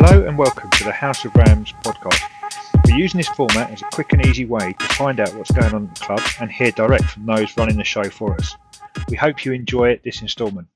Hello 0.00 0.24
and 0.28 0.38
welcome 0.38 0.70
to 0.70 0.84
the 0.84 0.92
House 0.92 1.24
of 1.24 1.34
Rams 1.34 1.74
podcast. 1.82 2.22
We're 2.86 2.98
using 2.98 3.18
this 3.18 3.26
format 3.30 3.72
as 3.72 3.82
a 3.82 3.86
quick 3.86 4.12
and 4.12 4.24
easy 4.24 4.44
way 4.44 4.72
to 4.78 4.86
find 4.94 5.18
out 5.18 5.34
what's 5.34 5.50
going 5.50 5.74
on 5.74 5.88
at 5.88 5.94
the 5.96 6.04
club 6.04 6.20
and 6.40 6.52
hear 6.52 6.70
direct 6.70 7.02
from 7.06 7.26
those 7.26 7.56
running 7.56 7.76
the 7.76 7.82
show 7.82 8.04
for 8.04 8.32
us. 8.34 8.54
We 9.08 9.16
hope 9.16 9.44
you 9.44 9.52
enjoy 9.52 9.98
this 10.04 10.22
instalment. 10.22 10.68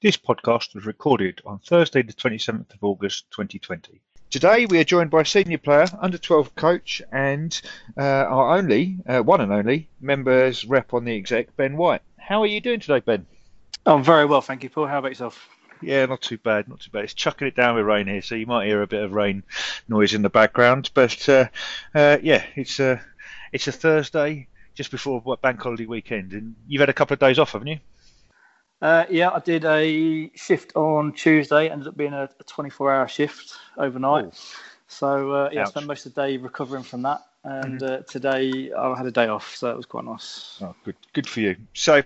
This 0.00 0.16
podcast 0.16 0.74
was 0.74 0.86
recorded 0.86 1.42
on 1.44 1.58
Thursday, 1.58 2.00
the 2.00 2.14
27th 2.14 2.72
of 2.72 2.82
August 2.82 3.26
2020. 3.32 4.00
Today 4.30 4.64
we 4.64 4.78
are 4.78 4.84
joined 4.84 5.10
by 5.10 5.24
senior 5.24 5.58
player, 5.58 5.88
under 6.00 6.16
12 6.16 6.54
coach, 6.54 7.02
and 7.12 7.60
uh, 7.98 8.00
our 8.00 8.56
only, 8.56 9.00
uh, 9.06 9.20
one 9.20 9.42
and 9.42 9.52
only, 9.52 9.90
members 10.00 10.64
rep 10.64 10.94
on 10.94 11.04
the 11.04 11.14
exec, 11.14 11.54
Ben 11.56 11.76
White. 11.76 12.00
How 12.16 12.40
are 12.40 12.46
you 12.46 12.62
doing 12.62 12.80
today, 12.80 13.00
Ben? 13.00 13.26
I'm 13.84 14.02
very 14.02 14.24
well, 14.24 14.40
thank 14.40 14.62
you, 14.62 14.70
Paul. 14.70 14.86
How 14.86 15.00
about 15.00 15.10
yourself? 15.10 15.46
Yeah, 15.82 16.06
not 16.06 16.20
too 16.20 16.38
bad, 16.38 16.68
not 16.68 16.80
too 16.80 16.90
bad. 16.90 17.04
It's 17.04 17.14
chucking 17.14 17.48
it 17.48 17.56
down 17.56 17.76
with 17.76 17.84
rain 17.84 18.06
here, 18.06 18.22
so 18.22 18.34
you 18.34 18.46
might 18.46 18.66
hear 18.66 18.82
a 18.82 18.86
bit 18.86 19.02
of 19.02 19.12
rain 19.12 19.42
noise 19.88 20.14
in 20.14 20.22
the 20.22 20.28
background. 20.28 20.90
But 20.94 21.28
uh, 21.28 21.48
uh, 21.94 22.18
yeah, 22.22 22.44
it's 22.54 22.80
a 22.80 23.00
it's 23.52 23.68
a 23.68 23.72
Thursday 23.72 24.48
just 24.74 24.90
before 24.90 25.20
what 25.20 25.42
bank 25.42 25.60
holiday 25.60 25.86
weekend, 25.86 26.32
and 26.32 26.54
you've 26.68 26.80
had 26.80 26.88
a 26.88 26.94
couple 26.94 27.14
of 27.14 27.20
days 27.20 27.38
off, 27.38 27.52
haven't 27.52 27.68
you? 27.68 27.78
Uh, 28.82 29.04
yeah, 29.10 29.30
I 29.30 29.40
did 29.40 29.64
a 29.64 30.30
shift 30.34 30.74
on 30.74 31.12
Tuesday. 31.12 31.68
Ended 31.68 31.88
up 31.88 31.96
being 31.96 32.14
a, 32.14 32.30
a 32.40 32.44
24-hour 32.44 33.08
shift 33.08 33.54
overnight. 33.76 34.26
Oh. 34.26 34.32
So 34.88 35.32
uh, 35.32 35.50
yeah, 35.52 35.62
I 35.62 35.64
spent 35.66 35.86
most 35.86 36.06
of 36.06 36.14
the 36.14 36.22
day 36.22 36.36
recovering 36.36 36.82
from 36.82 37.02
that, 37.02 37.20
and 37.44 37.80
Mhm. 37.80 37.82
uh, 37.82 38.02
today 38.02 38.72
I 38.72 38.96
had 38.96 39.06
a 39.06 39.10
day 39.10 39.28
off, 39.28 39.54
so 39.56 39.70
it 39.70 39.76
was 39.76 39.86
quite 39.86 40.04
nice. 40.04 40.62
Oh, 40.62 40.74
good, 40.84 40.96
good 41.14 41.28
for 41.28 41.40
you. 41.40 41.56
So 41.74 42.02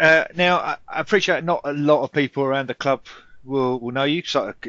uh, 0.00 0.24
now 0.34 0.58
I, 0.58 0.76
I 0.88 1.00
appreciate 1.00 1.44
not 1.44 1.60
a 1.64 1.72
lot 1.72 2.02
of 2.02 2.12
people 2.12 2.42
around 2.42 2.68
the 2.68 2.74
club 2.74 3.06
will 3.44 3.78
will 3.78 3.92
know 3.92 4.04
you. 4.04 4.22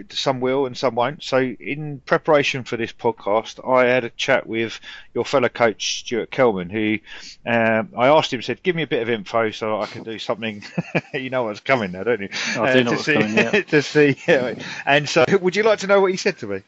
Some 0.10 0.40
will 0.40 0.66
and 0.66 0.78
some 0.78 0.96
won't. 0.96 1.24
So 1.24 1.40
in 1.40 2.02
preparation 2.06 2.64
for 2.64 2.78
this 2.78 2.92
podcast, 2.92 3.68
I 3.68 3.86
had 3.86 4.04
a 4.04 4.10
chat 4.12 4.48
with 4.48 4.80
your 5.14 5.26
fellow 5.26 5.50
coach 5.50 6.00
Stuart 6.00 6.32
Kelman, 6.32 6.70
who 6.70 7.00
um, 7.46 7.90
I 7.98 8.08
asked 8.08 8.34
him 8.34 8.42
said, 8.42 8.64
"Give 8.64 8.76
me 8.76 8.84
a 8.84 8.88
bit 8.88 9.02
of 9.02 9.10
info 9.10 9.52
so 9.52 9.82
I 9.82 9.86
can 9.86 10.04
do 10.04 10.20
something." 10.20 10.64
you 11.14 11.30
know 11.30 11.44
what's 11.44 11.60
coming 11.60 11.92
now, 11.92 12.04
don't 12.04 12.22
you? 12.22 12.30
I 12.58 12.74
do 12.74 12.84
know 12.84 12.92
what's 12.92 13.06
see, 13.06 13.14
coming, 13.14 13.36
yeah. 13.36 13.52
to 13.62 13.82
see. 13.82 14.18
yeah. 14.28 14.56
And 14.86 15.08
so, 15.08 15.26
would 15.42 15.56
you 15.56 15.64
like 15.64 15.80
to 15.80 15.88
know 15.88 16.02
what 16.02 16.12
he 16.12 16.18
said 16.18 16.38
to 16.40 16.48
me? 16.48 16.62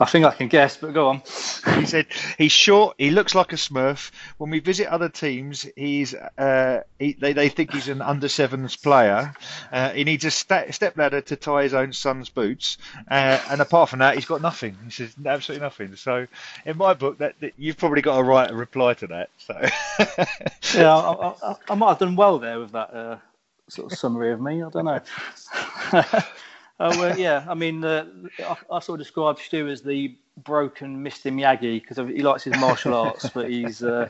I 0.00 0.04
think 0.04 0.24
I 0.24 0.30
can 0.30 0.48
guess, 0.48 0.76
but 0.76 0.94
go 0.94 1.08
on. 1.08 1.22
He 1.74 1.86
said 1.86 2.06
he's 2.36 2.52
short. 2.52 2.94
He 2.98 3.10
looks 3.10 3.34
like 3.34 3.52
a 3.52 3.56
Smurf. 3.56 4.10
When 4.38 4.50
we 4.50 4.60
visit 4.60 4.86
other 4.86 5.08
teams, 5.08 5.66
he's 5.76 6.14
uh, 6.14 6.82
he, 6.98 7.14
they 7.14 7.32
they 7.32 7.48
think 7.48 7.72
he's 7.72 7.88
an 7.88 8.02
under 8.02 8.28
sevens 8.28 8.76
player. 8.76 9.34
Uh, 9.72 9.90
he 9.90 10.04
needs 10.04 10.24
a 10.24 10.30
sta 10.30 10.70
step 10.70 10.96
ladder 10.96 11.07
to 11.08 11.36
tie 11.36 11.62
his 11.62 11.74
own 11.74 11.92
son's 11.92 12.28
boots, 12.28 12.78
uh, 13.10 13.40
and 13.50 13.60
apart 13.60 13.88
from 13.88 14.00
that, 14.00 14.14
he's 14.14 14.26
got 14.26 14.40
nothing. 14.42 14.76
He 14.84 14.90
says 14.90 15.14
absolutely 15.24 15.64
nothing. 15.64 15.96
So, 15.96 16.26
in 16.64 16.76
my 16.76 16.94
book, 16.94 17.18
that, 17.18 17.38
that 17.40 17.54
you've 17.56 17.76
probably 17.76 18.02
got 18.02 18.16
to 18.16 18.22
write 18.22 18.50
a 18.50 18.54
reply 18.54 18.94
to 18.94 19.06
that. 19.08 19.30
So, 19.38 19.54
Yeah, 20.78 20.94
I, 20.94 21.34
I, 21.42 21.56
I 21.70 21.74
might 21.74 21.88
have 21.88 21.98
done 21.98 22.16
well 22.16 22.38
there 22.38 22.60
with 22.60 22.72
that 22.72 22.94
uh, 22.94 23.18
sort 23.68 23.92
of 23.92 23.98
summary 23.98 24.32
of 24.32 24.40
me. 24.40 24.62
I 24.62 24.68
don't 24.70 24.84
know. 24.84 25.00
oh 26.80 26.98
well, 26.98 27.18
yeah. 27.18 27.44
I 27.48 27.54
mean, 27.54 27.84
uh, 27.84 28.06
I, 28.40 28.56
I 28.70 28.80
sort 28.80 29.00
of 29.00 29.06
describe 29.06 29.38
Stu 29.38 29.68
as 29.68 29.82
the 29.82 30.14
broken 30.44 31.04
Mr. 31.04 31.32
Miyagi 31.32 31.80
because 31.80 31.96
he 31.96 32.22
likes 32.22 32.44
his 32.44 32.56
martial 32.58 32.94
arts, 32.94 33.28
but 33.30 33.50
he's, 33.50 33.82
uh, 33.82 34.08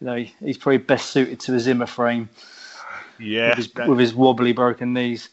you 0.00 0.06
know, 0.06 0.16
he, 0.16 0.34
he's 0.40 0.58
probably 0.58 0.78
best 0.78 1.10
suited 1.10 1.40
to 1.40 1.54
a 1.54 1.60
Zimmer 1.60 1.86
frame 1.86 2.28
yeah, 3.18 3.50
with, 3.50 3.58
his, 3.58 3.74
with 3.88 3.98
his 3.98 4.14
wobbly 4.14 4.52
broken 4.52 4.92
knees. 4.92 5.28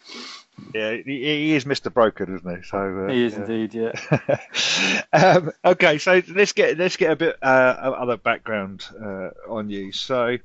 Yeah, 0.74 0.98
he, 1.06 1.54
is 1.54 1.66
Mr. 1.66 1.94
Broken, 1.94 2.36
isn't 2.36 2.58
he? 2.58 2.64
So 2.64 3.06
uh, 3.06 3.12
He 3.12 3.26
is 3.26 3.34
yeah. 3.34 3.40
indeed, 3.40 3.74
yeah. 3.74 5.00
um, 5.14 5.52
okay, 5.64 5.98
so 5.98 6.22
let's 6.30 6.54
get 6.54 6.78
let's 6.78 6.98
get 6.98 7.12
a 7.12 7.16
bit 7.16 7.38
uh, 7.42 7.76
of 7.80 7.94
other 7.94 8.18
background 8.18 8.86
uh, 9.00 9.30
on 9.48 9.70
you. 9.70 9.92
So, 9.92 10.38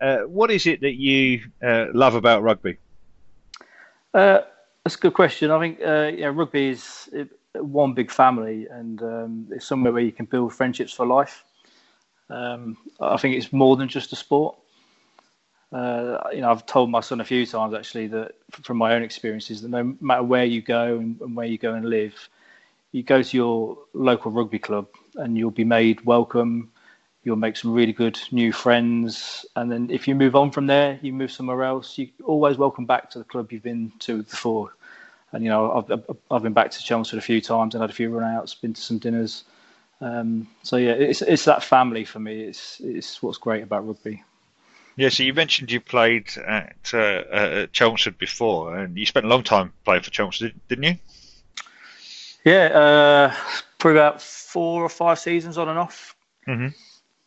uh, 0.00 0.18
what 0.18 0.50
is 0.50 0.66
it 0.66 0.80
that 0.80 0.94
you 0.94 1.42
uh, 1.64 1.86
love 1.92 2.14
about 2.14 2.42
rugby? 2.42 2.78
Uh, 4.14 4.40
that's 4.84 4.96
a 4.96 4.98
good 4.98 5.14
question. 5.14 5.50
I 5.50 5.60
think 5.60 5.80
uh, 5.80 6.10
yeah, 6.14 6.30
rugby 6.32 6.68
is 6.68 7.10
one 7.54 7.92
big 7.92 8.10
family, 8.10 8.66
and 8.70 9.02
um, 9.02 9.48
it's 9.50 9.66
somewhere 9.66 9.92
where 9.92 10.02
you 10.02 10.12
can 10.12 10.26
build 10.26 10.54
friendships 10.54 10.92
for 10.92 11.06
life. 11.06 11.44
Um, 12.30 12.76
I 13.00 13.16
think 13.16 13.36
it's 13.36 13.52
more 13.52 13.76
than 13.76 13.88
just 13.88 14.12
a 14.12 14.16
sport. 14.16 14.56
Uh, 15.72 16.18
you 16.32 16.40
know, 16.42 16.50
I've 16.50 16.66
told 16.66 16.90
my 16.90 17.00
son 17.00 17.20
a 17.20 17.24
few 17.24 17.46
times 17.46 17.74
actually 17.74 18.08
that 18.08 18.32
from 18.64 18.78
my 18.78 18.94
own 18.94 19.02
experiences 19.04 19.62
that 19.62 19.70
no 19.70 19.96
matter 20.00 20.22
where 20.24 20.44
you 20.44 20.62
go 20.62 20.98
and, 20.98 21.20
where 21.36 21.46
you 21.46 21.58
go 21.58 21.74
and 21.74 21.86
live, 21.88 22.28
you 22.92 23.02
go 23.04 23.22
to 23.22 23.36
your 23.38 23.78
local 23.94 24.32
rugby 24.32 24.58
club 24.60 24.88
and 25.16 25.38
you'll 25.38 25.50
be 25.52 25.64
made 25.64 26.04
welcome. 26.06 26.72
You'll 27.24 27.36
make 27.36 27.56
some 27.56 27.72
really 27.74 27.92
good 27.92 28.18
new 28.32 28.52
friends, 28.52 29.46
and 29.56 29.70
then 29.72 29.90
if 29.90 30.08
you 30.08 30.14
move 30.14 30.36
on 30.36 30.50
from 30.52 30.66
there, 30.68 30.98
you 31.02 31.12
move 31.12 31.32
somewhere 31.32 31.64
else. 31.64 31.98
You 31.98 32.08
always 32.24 32.58
welcome 32.58 32.86
back 32.86 33.10
to 33.10 33.18
the 33.20 33.24
club 33.24 33.52
you've 33.52 33.62
been 33.64 33.92
to 34.00 34.22
before. 34.24 34.74
And 35.32 35.44
you 35.44 35.50
know, 35.50 35.72
I've 35.72 35.92
I've- 35.92 36.18
I've 36.30 36.42
been 36.44 36.54
back 36.54 36.70
to 36.72 36.82
Chelmsford 36.84 37.18
a 37.18 37.22
few 37.22 37.40
times 37.40 37.74
and 37.74 37.82
had 37.82 37.90
a 37.90 37.94
few 37.94 38.10
run-outs, 38.10 38.54
been 38.56 38.74
to 38.74 38.80
some 38.82 38.98
dinners. 38.98 39.44
Um, 40.02 40.48
so 40.64 40.76
yeah, 40.78 40.92
it's 40.92 41.22
it's 41.22 41.46
that 41.46 41.64
family 41.64 42.04
for 42.04 42.20
me. 42.20 42.42
It's 42.42 42.80
it's 42.80 43.22
what's 43.22 43.38
great 43.38 43.64
about 43.64 43.86
rugby. 43.88 44.24
Yeah, 44.96 45.10
so 45.10 45.22
you 45.22 45.34
mentioned 45.34 45.70
you 45.70 45.80
played 45.80 46.30
at, 46.38 46.90
uh, 46.94 47.22
at 47.30 47.72
Chelmsford 47.72 48.16
before, 48.16 48.78
and 48.78 48.96
you 48.96 49.04
spent 49.04 49.26
a 49.26 49.28
long 49.28 49.42
time 49.42 49.72
playing 49.84 50.02
for 50.02 50.10
Chelmsford, 50.10 50.54
didn't 50.68 50.84
you? 50.84 50.98
Yeah, 52.44 52.66
uh, 52.66 53.34
probably 53.78 53.98
about 53.98 54.22
four 54.22 54.82
or 54.82 54.88
five 54.88 55.18
seasons 55.18 55.58
on 55.58 55.68
and 55.68 55.78
off. 55.78 56.16
Mhm. 56.48 56.74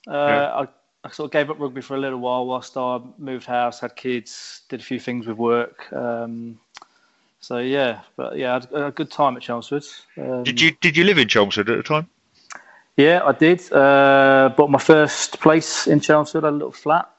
Uh, 0.07 0.11
Yeah. 0.11 0.51
I, 0.53 0.67
I 1.03 1.11
sort 1.11 1.27
of 1.27 1.31
gave 1.31 1.49
up 1.51 1.59
rugby 1.59 1.81
for 1.81 1.95
a 1.95 1.99
little 1.99 2.19
while 2.19 2.45
whilst 2.47 2.75
I 2.75 2.99
moved 3.17 3.45
house, 3.45 3.79
had 3.81 3.95
kids, 3.95 4.61
did 4.69 4.79
a 4.79 4.83
few 4.83 4.99
things 4.99 5.27
with 5.27 5.37
work. 5.37 5.91
Um, 5.93 6.59
so 7.39 7.59
yeah, 7.59 8.01
but 8.15 8.37
yeah, 8.37 8.51
I 8.51 8.53
had 8.53 8.67
a 8.73 8.91
good 8.91 9.11
time 9.11 9.37
at 9.37 9.43
Chelmsford. 9.43 9.85
Um, 10.17 10.43
Did 10.43 10.59
you 10.59 10.71
did 10.71 10.97
you 10.97 11.03
live 11.03 11.17
in 11.17 11.27
Chelmsford 11.27 11.69
at 11.69 11.77
the 11.77 11.83
time? 11.83 12.09
Yeah, 12.97 13.21
I 13.23 13.31
did. 13.31 13.71
Uh, 13.71 14.53
bought 14.57 14.69
my 14.69 14.79
first 14.79 15.39
place 15.39 15.87
in 15.87 16.01
Chelmsford, 16.01 16.43
a 16.43 16.51
little 16.51 16.71
flat. 16.71 17.09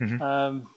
Mhm. 0.00 0.20
Um, 0.20 0.68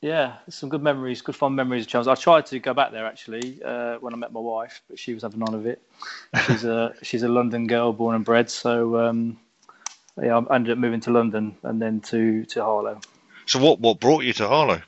yeah, 0.00 0.36
some 0.48 0.68
good 0.68 0.82
memories, 0.82 1.22
good 1.22 1.34
fun 1.34 1.54
memories 1.54 1.84
of 1.84 1.88
Chelmsford. 1.88 2.18
I 2.18 2.20
tried 2.20 2.46
to 2.46 2.58
go 2.60 2.72
back 2.72 2.92
there 2.92 3.06
actually 3.06 3.60
uh, 3.64 3.96
when 3.96 4.14
I 4.14 4.16
met 4.16 4.32
my 4.32 4.40
wife, 4.40 4.80
but 4.88 4.98
she 4.98 5.12
was 5.12 5.22
having 5.22 5.40
none 5.40 5.54
of 5.54 5.66
it. 5.66 5.82
She's 6.46 6.64
a 6.64 6.94
she's 7.02 7.22
a 7.24 7.28
London 7.28 7.66
girl, 7.66 7.92
born 7.92 8.14
and 8.14 8.24
bred. 8.24 8.48
So 8.48 8.96
um, 8.98 9.38
yeah, 10.22 10.38
I 10.38 10.54
ended 10.54 10.72
up 10.72 10.78
moving 10.78 11.00
to 11.00 11.10
London 11.10 11.56
and 11.64 11.82
then 11.82 12.00
to 12.02 12.44
to 12.44 12.62
Harlow. 12.62 13.00
So 13.46 13.58
what 13.58 13.80
what 13.80 13.98
brought 13.98 14.24
you 14.24 14.32
to 14.34 14.46
Harlow? 14.46 14.82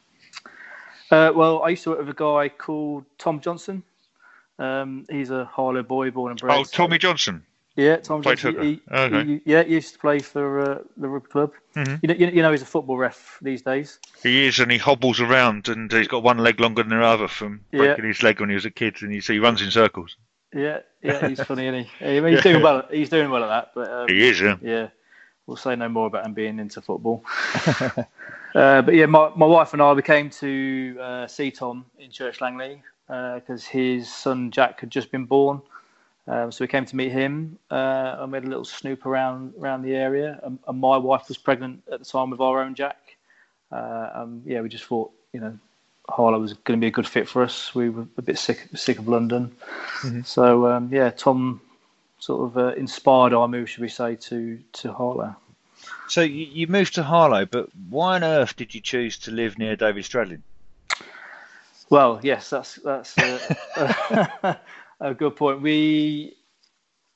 Uh, 1.10 1.32
well, 1.34 1.62
I 1.64 1.70
used 1.70 1.82
to 1.84 1.90
work 1.90 1.98
with 2.00 2.10
a 2.10 2.14
guy 2.14 2.48
called 2.48 3.04
Tom 3.18 3.40
Johnson. 3.40 3.82
Um, 4.60 5.06
he's 5.10 5.30
a 5.30 5.44
Harlow 5.44 5.82
boy, 5.82 6.12
born 6.12 6.30
and 6.30 6.40
bred. 6.40 6.56
Oh, 6.56 6.64
Tommy 6.64 6.98
Johnson. 6.98 7.44
Yeah, 7.80 7.96
Tom 7.96 8.20
Played. 8.22 8.38
He, 8.40 8.80
Okay. 8.90 9.24
he- 9.24 9.40
yeah, 9.46 9.62
he 9.62 9.74
used 9.74 9.94
to 9.94 9.98
play 9.98 10.18
for 10.18 10.60
uh, 10.60 10.78
the 10.96 11.08
rugby 11.08 11.30
club. 11.30 11.52
Mhm. 11.76 11.98
You, 12.02 12.08
know, 12.08 12.14
you, 12.14 12.26
you 12.26 12.42
know, 12.42 12.50
he's 12.52 12.62
a 12.62 12.66
football 12.66 12.98
ref 12.98 13.38
these 13.40 13.62
days. 13.62 13.98
He 14.22 14.46
is, 14.46 14.58
and 14.58 14.70
he 14.70 14.76
hobbles 14.78 15.20
around, 15.20 15.68
and 15.68 15.90
he's 15.90 16.08
got 16.08 16.22
one 16.22 16.38
leg 16.38 16.60
longer 16.60 16.82
than 16.82 16.98
the 16.98 17.04
other 17.04 17.28
from 17.28 17.60
Yeah. 17.72 17.78
breaking 17.78 18.04
his 18.06 18.22
leg 18.22 18.38
when 18.40 18.48
he 18.50 18.54
was 18.54 18.64
a 18.66 18.70
kid, 18.70 18.96
and 19.02 19.14
you 19.14 19.20
see 19.20 19.34
he 19.34 19.38
runs 19.38 19.62
in 19.62 19.70
circles. 19.70 20.16
Yeah, 20.52 20.80
yeah, 21.02 21.28
he's 21.28 21.40
funny, 21.42 21.68
isn't 21.68 21.86
he? 22.00 22.04
I 22.18 22.20
mean, 22.20 22.34
he's 22.34 22.42
doing 22.42 22.62
well. 22.62 22.84
He's 22.90 23.08
doing 23.08 23.30
well 23.30 23.44
at 23.44 23.48
that. 23.48 23.70
But 23.74 23.90
um, 23.90 24.08
He 24.08 24.28
is, 24.28 24.40
yeah. 24.40 24.56
yeah, 24.60 24.88
we'll 25.46 25.56
say 25.56 25.74
no 25.76 25.88
more 25.88 26.06
about 26.08 26.26
him 26.26 26.34
being 26.34 26.58
into 26.58 26.82
football. 26.82 27.24
uh, 28.54 28.82
but 28.82 28.94
yeah, 28.94 29.06
my, 29.06 29.30
my 29.36 29.46
wife 29.46 29.72
and 29.72 29.80
I 29.82 29.92
we 29.92 30.02
came 30.02 30.28
to 30.30 30.98
uh, 31.00 31.26
see 31.26 31.50
Tom 31.50 31.86
in 31.98 32.10
Church 32.10 32.40
Langley 32.40 32.82
because 33.06 33.64
his 33.64 34.12
son 34.12 34.50
Jack 34.50 34.80
had 34.80 34.90
just 34.90 35.10
been 35.10 35.24
born. 35.24 35.62
Um, 36.30 36.52
so 36.52 36.62
we 36.62 36.68
came 36.68 36.84
to 36.84 36.94
meet 36.94 37.10
him 37.10 37.58
uh, 37.72 38.18
and 38.20 38.30
we 38.30 38.36
had 38.36 38.44
a 38.44 38.48
little 38.48 38.64
snoop 38.64 39.04
around 39.04 39.52
around 39.58 39.82
the 39.82 39.96
area. 39.96 40.38
And, 40.44 40.60
and 40.66 40.78
my 40.78 40.96
wife 40.96 41.26
was 41.26 41.36
pregnant 41.36 41.82
at 41.92 41.98
the 41.98 42.04
time 42.04 42.30
with 42.30 42.40
our 42.40 42.62
own 42.62 42.76
Jack. 42.76 43.16
Uh, 43.72 44.10
um, 44.14 44.42
yeah, 44.46 44.60
we 44.60 44.68
just 44.68 44.84
thought 44.84 45.10
you 45.32 45.40
know 45.40 45.58
Harlow 46.08 46.38
was 46.38 46.52
going 46.52 46.78
to 46.78 46.80
be 46.80 46.86
a 46.86 46.92
good 46.92 47.06
fit 47.06 47.28
for 47.28 47.42
us. 47.42 47.74
We 47.74 47.90
were 47.90 48.06
a 48.16 48.22
bit 48.22 48.38
sick 48.38 48.68
sick 48.74 49.00
of 49.00 49.08
London, 49.08 49.56
so 50.24 50.66
um, 50.68 50.88
yeah, 50.92 51.10
Tom 51.10 51.60
sort 52.20 52.50
of 52.50 52.58
uh, 52.58 52.74
inspired 52.74 53.32
our 53.32 53.48
move, 53.48 53.68
should 53.68 53.82
we 53.82 53.88
say, 53.88 54.14
to 54.14 54.60
to 54.72 54.92
Harlow. 54.92 55.34
So 56.08 56.20
you, 56.20 56.46
you 56.46 56.66
moved 56.68 56.94
to 56.94 57.02
Harlow, 57.02 57.44
but 57.44 57.68
why 57.88 58.16
on 58.16 58.24
earth 58.24 58.54
did 58.54 58.74
you 58.74 58.80
choose 58.80 59.18
to 59.20 59.32
live 59.32 59.58
near 59.58 59.74
David 59.74 60.04
Stradlin? 60.04 60.42
Well, 61.88 62.20
yes, 62.22 62.50
that's 62.50 62.76
that's 62.76 63.18
uh, 63.18 64.54
a 65.00 65.14
good 65.14 65.36
point. 65.36 65.62
We 65.62 66.36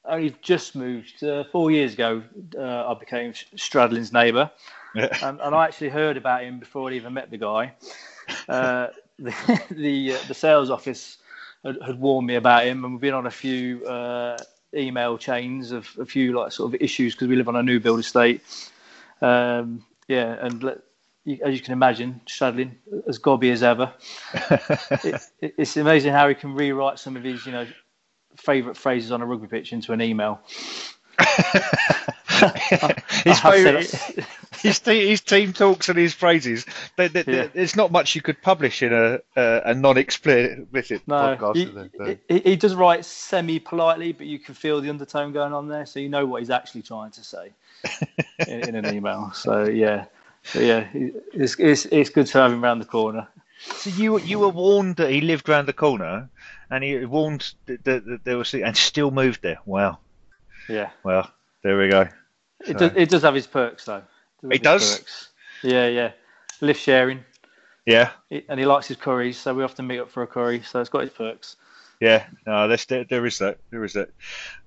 only 0.05 0.35
just 0.43 0.75
moved 0.75 1.23
uh, 1.23 1.45
four 1.53 1.71
years 1.71 1.95
ago. 1.95 2.23
Uh, 2.57 2.91
I 2.91 2.95
became 2.99 3.33
Stradlin's 3.33 4.13
neighbour, 4.13 4.51
Yeah. 4.95 5.09
and, 5.23 5.41
and 5.41 5.55
I 5.55 5.65
actually 5.65 5.91
heard 5.91 6.17
about 6.17 6.43
him 6.45 6.59
before 6.59 6.91
I 6.91 6.95
even 6.95 7.15
met 7.15 7.31
the 7.31 7.39
guy. 7.39 7.75
Uh, 8.49 8.89
the 9.19 9.35
the, 9.71 10.15
uh, 10.15 10.19
the 10.29 10.35
sales 10.35 10.71
office 10.71 11.19
had, 11.65 11.77
had 11.85 12.01
warned 12.01 12.27
me 12.27 12.35
about 12.37 12.65
him, 12.67 12.85
and 12.85 12.95
we've 12.95 13.01
been 13.01 13.15
on 13.15 13.27
a 13.27 13.31
few 13.31 13.85
uh, 13.87 14.37
email 14.75 15.17
chains 15.17 15.73
of 15.73 15.89
a 16.01 16.05
few 16.05 16.33
like 16.39 16.53
sort 16.53 16.75
of 16.75 16.81
issues 16.81 17.15
because 17.15 17.29
we 17.29 17.37
live 17.37 17.49
on 17.49 17.57
a 17.57 17.63
new 17.63 17.81
build 17.81 18.01
estate. 18.01 18.43
Um, 19.21 19.85
yeah, 20.09 20.37
and 20.41 20.63
as 21.27 21.55
you 21.55 21.61
can 21.61 21.73
imagine, 21.73 22.21
Stradlin 22.27 22.73
as 23.09 23.19
gobby 23.19 23.51
as 23.51 23.63
ever. 23.63 23.93
it, 24.35 25.23
it, 25.41 25.55
it's 25.59 25.77
amazing 25.77 26.13
how 26.13 26.29
he 26.29 26.35
can 26.35 26.55
rewrite 26.55 26.99
some 26.99 27.17
of 27.17 27.25
his, 27.25 27.47
you 27.47 27.53
know, 27.53 27.67
favourite 28.37 28.77
phrases 28.77 29.13
on 29.13 29.23
a 29.23 29.27
rugby 29.27 29.47
pitch 29.47 29.73
into 29.73 29.93
an 29.93 30.03
email. 30.03 30.41
his, 33.25 33.41
his, 34.61 34.81
his, 34.81 35.21
team 35.21 35.53
talks 35.53 35.89
and 35.89 35.99
his 35.99 36.13
phrases. 36.13 36.67
They, 36.97 37.09
they, 37.09 37.25
yeah. 37.27 37.49
There's 37.53 37.77
not 37.77 37.93
much 37.93 38.15
you 38.15 38.23
could 38.23 38.41
publish 38.43 38.83
in 38.83 38.93
a, 38.93 39.21
a, 39.37 39.63
a 39.67 39.75
non-explicit 39.75 41.03
no, 41.07 41.15
podcast. 41.15 41.91
He, 42.07 42.19
he, 42.35 42.41
he, 42.51 42.57
does 42.57 42.75
write 42.75 43.05
semi-politely, 43.05 44.13
but 44.13 44.27
you 44.27 44.39
can 44.39 44.55
feel 44.55 44.81
the 44.81 44.91
undertone 44.91 45.33
going 45.33 45.53
on 45.53 45.69
there, 45.69 45.87
so 45.87 46.01
you 46.01 46.09
know 46.09 46.27
what 46.27 46.41
he's 46.41 46.51
actually 46.51 46.83
trying 46.83 47.13
to 47.13 47.25
say 47.25 47.53
in, 48.49 48.69
in, 48.69 48.75
an 48.75 48.95
email. 48.95 49.31
So 49.35 49.65
yeah, 49.65 50.07
yeah, 50.55 50.89
it's, 50.93 51.59
it's 51.59 51.87
it's 51.87 52.11
good 52.11 52.27
to 52.27 52.39
have 52.39 52.53
him 52.53 52.65
around 52.65 52.81
the 52.81 52.85
corner. 52.85 53.29
So 53.59 53.91
you 53.91 54.19
you 54.21 54.39
were 54.39 54.49
warned 54.49 54.97
that 54.97 55.11
he 55.11 55.21
lived 55.21 55.49
around 55.49 55.67
the 55.67 55.73
corner, 55.73 56.29
and 56.71 56.85
he 56.85 57.05
warned 57.05 57.55
that, 57.67 57.85
that 57.85 58.21
there 58.25 58.37
was 58.37 58.53
and 58.55 58.77
still 58.77 59.11
moved 59.11 59.43
there. 59.43 59.59
Wow. 59.65 59.99
Yeah. 60.69 60.91
Well, 61.03 61.31
there 61.63 61.79
we 61.79 61.89
go. 61.89 62.09
It, 62.67 62.79
does, 62.79 62.93
it 62.97 63.09
does 63.11 63.23
have 63.23 63.35
his 63.35 63.47
perks, 63.47 63.85
though. 63.85 64.03
It, 64.43 64.57
it 64.57 64.63
does. 64.63 64.99
Perks. 64.99 65.29
Yeah, 65.63 65.89
yeah. 65.89 66.13
Lift 66.61 66.81
sharing. 66.81 67.25
Yeah. 67.87 68.11
and 68.31 68.59
he 68.59 68.65
likes 68.65 68.87
his 68.87 68.97
curries, 68.97 69.37
so 69.37 69.53
we 69.55 69.63
often 69.63 69.87
meet 69.87 70.01
up 70.01 70.11
for 70.11 70.23
a 70.23 70.27
curry. 70.27 70.63
So 70.63 70.81
it's 70.81 70.89
got 70.89 71.05
its 71.05 71.15
perks. 71.15 71.57
Yeah, 72.01 72.27
no, 72.47 72.69
there, 72.69 73.05
there 73.05 73.27
is 73.27 73.39
that. 73.39 73.59
There 73.71 73.85
is 73.85 73.95
that. 73.95 74.11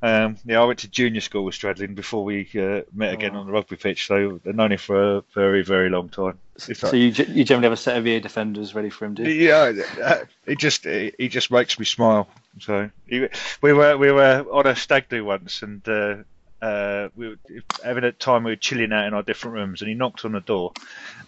Um, 0.01 0.37
yeah, 0.45 0.61
I 0.61 0.65
went 0.65 0.79
to 0.79 0.87
junior 0.87 1.21
school 1.21 1.43
with 1.43 1.55
Stradlin 1.55 1.93
before 1.93 2.23
we 2.23 2.49
uh, 2.55 2.81
met 2.93 3.13
again 3.13 3.35
oh. 3.35 3.39
on 3.39 3.45
the 3.45 3.51
rugby 3.51 3.75
pitch, 3.75 4.07
so 4.07 4.39
I've 4.45 4.55
known 4.55 4.71
him 4.71 4.77
for 4.77 5.17
a 5.17 5.23
very, 5.33 5.63
very 5.63 5.89
long 5.89 6.09
time. 6.09 6.39
So 6.57 6.95
you, 6.95 7.07
you 7.27 7.43
generally 7.43 7.65
have 7.65 7.73
a 7.73 7.77
set 7.77 7.97
of 7.97 8.07
ear 8.07 8.19
defenders 8.19 8.73
ready 8.73 8.89
for 8.89 9.05
him, 9.05 9.13
do 9.13 9.23
you? 9.23 9.49
Yeah, 9.49 9.73
uh, 10.01 10.25
he 10.45 10.55
just 10.55 10.85
he 10.85 11.27
just 11.29 11.51
makes 11.51 11.77
me 11.77 11.85
smile. 11.85 12.27
So 12.59 12.89
he, 13.07 13.27
we 13.61 13.73
were 13.73 13.97
we 13.97 14.11
were 14.11 14.45
on 14.51 14.65
a 14.65 14.75
stag 14.75 15.09
do 15.09 15.23
once, 15.23 15.61
and 15.61 15.87
uh, 15.87 16.15
uh, 16.61 17.09
we 17.15 17.29
were 17.29 17.37
having 17.83 18.03
a 18.03 18.11
time 18.11 18.43
we 18.43 18.51
were 18.51 18.55
chilling 18.55 18.93
out 18.93 19.05
in 19.05 19.13
our 19.13 19.23
different 19.23 19.55
rooms, 19.55 19.81
and 19.81 19.89
he 19.89 19.95
knocked 19.95 20.25
on 20.25 20.31
the 20.31 20.39
door. 20.39 20.73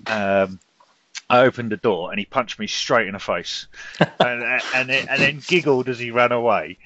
Um, 0.07 0.59
I 1.29 1.41
opened 1.41 1.71
the 1.71 1.77
door 1.77 2.11
and 2.11 2.19
he 2.19 2.25
punched 2.25 2.59
me 2.59 2.67
straight 2.67 3.07
in 3.07 3.13
the 3.13 3.19
face, 3.19 3.67
and 3.99 4.43
and, 4.73 4.89
then, 4.89 5.07
and 5.09 5.21
then 5.21 5.41
giggled 5.45 5.89
as 5.89 5.99
he 5.99 6.11
ran 6.11 6.31
away. 6.31 6.77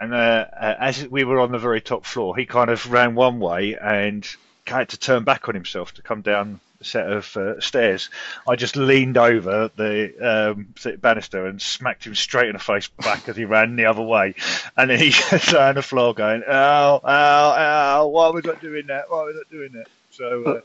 And 0.00 0.14
uh, 0.14 0.46
uh, 0.58 0.74
as 0.80 1.06
we 1.06 1.24
were 1.24 1.38
on 1.38 1.52
the 1.52 1.58
very 1.58 1.80
top 1.80 2.04
floor, 2.04 2.36
he 2.36 2.44
kind 2.46 2.70
of 2.70 2.90
ran 2.90 3.14
one 3.14 3.38
way 3.38 3.76
and 3.76 4.26
had 4.66 4.88
to 4.90 4.98
turn 4.98 5.24
back 5.24 5.48
on 5.48 5.54
himself 5.54 5.94
to 5.94 6.02
come 6.02 6.22
down 6.22 6.60
a 6.80 6.84
set 6.84 7.10
of 7.10 7.36
uh, 7.36 7.60
stairs. 7.60 8.10
I 8.48 8.56
just 8.56 8.76
leaned 8.76 9.16
over 9.16 9.70
the 9.76 10.54
um, 10.54 10.74
banister 11.00 11.46
and 11.46 11.60
smacked 11.62 12.04
him 12.04 12.14
straight 12.14 12.48
in 12.48 12.54
the 12.54 12.58
face 12.58 12.88
back 12.88 13.28
as 13.28 13.36
he 13.36 13.44
ran 13.44 13.76
the 13.76 13.86
other 13.86 14.02
way. 14.02 14.34
And 14.76 14.90
then 14.90 14.98
he 14.98 15.10
lay 15.52 15.60
on 15.60 15.76
the 15.76 15.82
floor 15.82 16.14
going, 16.14 16.42
"Ow, 16.48 17.00
ow, 17.04 17.50
ow! 17.56 18.06
Why 18.08 18.26
are 18.26 18.32
we 18.32 18.40
not 18.42 18.60
doing 18.60 18.86
that? 18.88 19.08
Why 19.08 19.18
are 19.18 19.26
we 19.26 19.34
not 19.34 19.50
doing 19.50 19.72
that?" 19.72 19.86
So. 20.10 20.44
Uh, 20.44 20.60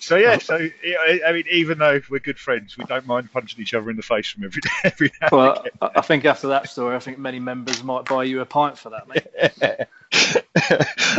so 0.00 0.16
yeah, 0.16 0.38
so 0.38 0.56
I 0.56 1.32
mean, 1.32 1.44
even 1.50 1.78
though 1.78 2.00
we're 2.08 2.20
good 2.20 2.38
friends, 2.38 2.76
we 2.76 2.84
don't 2.84 3.06
mind 3.06 3.30
punching 3.32 3.60
each 3.60 3.74
other 3.74 3.90
in 3.90 3.96
the 3.96 4.02
face 4.02 4.28
from 4.28 4.44
every 4.44 4.62
day. 4.62 4.70
Every 4.84 5.12
now 5.20 5.28
well. 5.30 5.66
I 5.80 6.00
think 6.00 6.24
after 6.24 6.48
that 6.48 6.68
story, 6.68 6.96
I 6.96 6.98
think 6.98 7.18
many 7.18 7.38
members 7.38 7.84
might 7.84 8.06
buy 8.06 8.24
you 8.24 8.40
a 8.40 8.46
pint 8.46 8.78
for 8.78 8.90
that, 8.90 9.08
mate. 9.08 9.86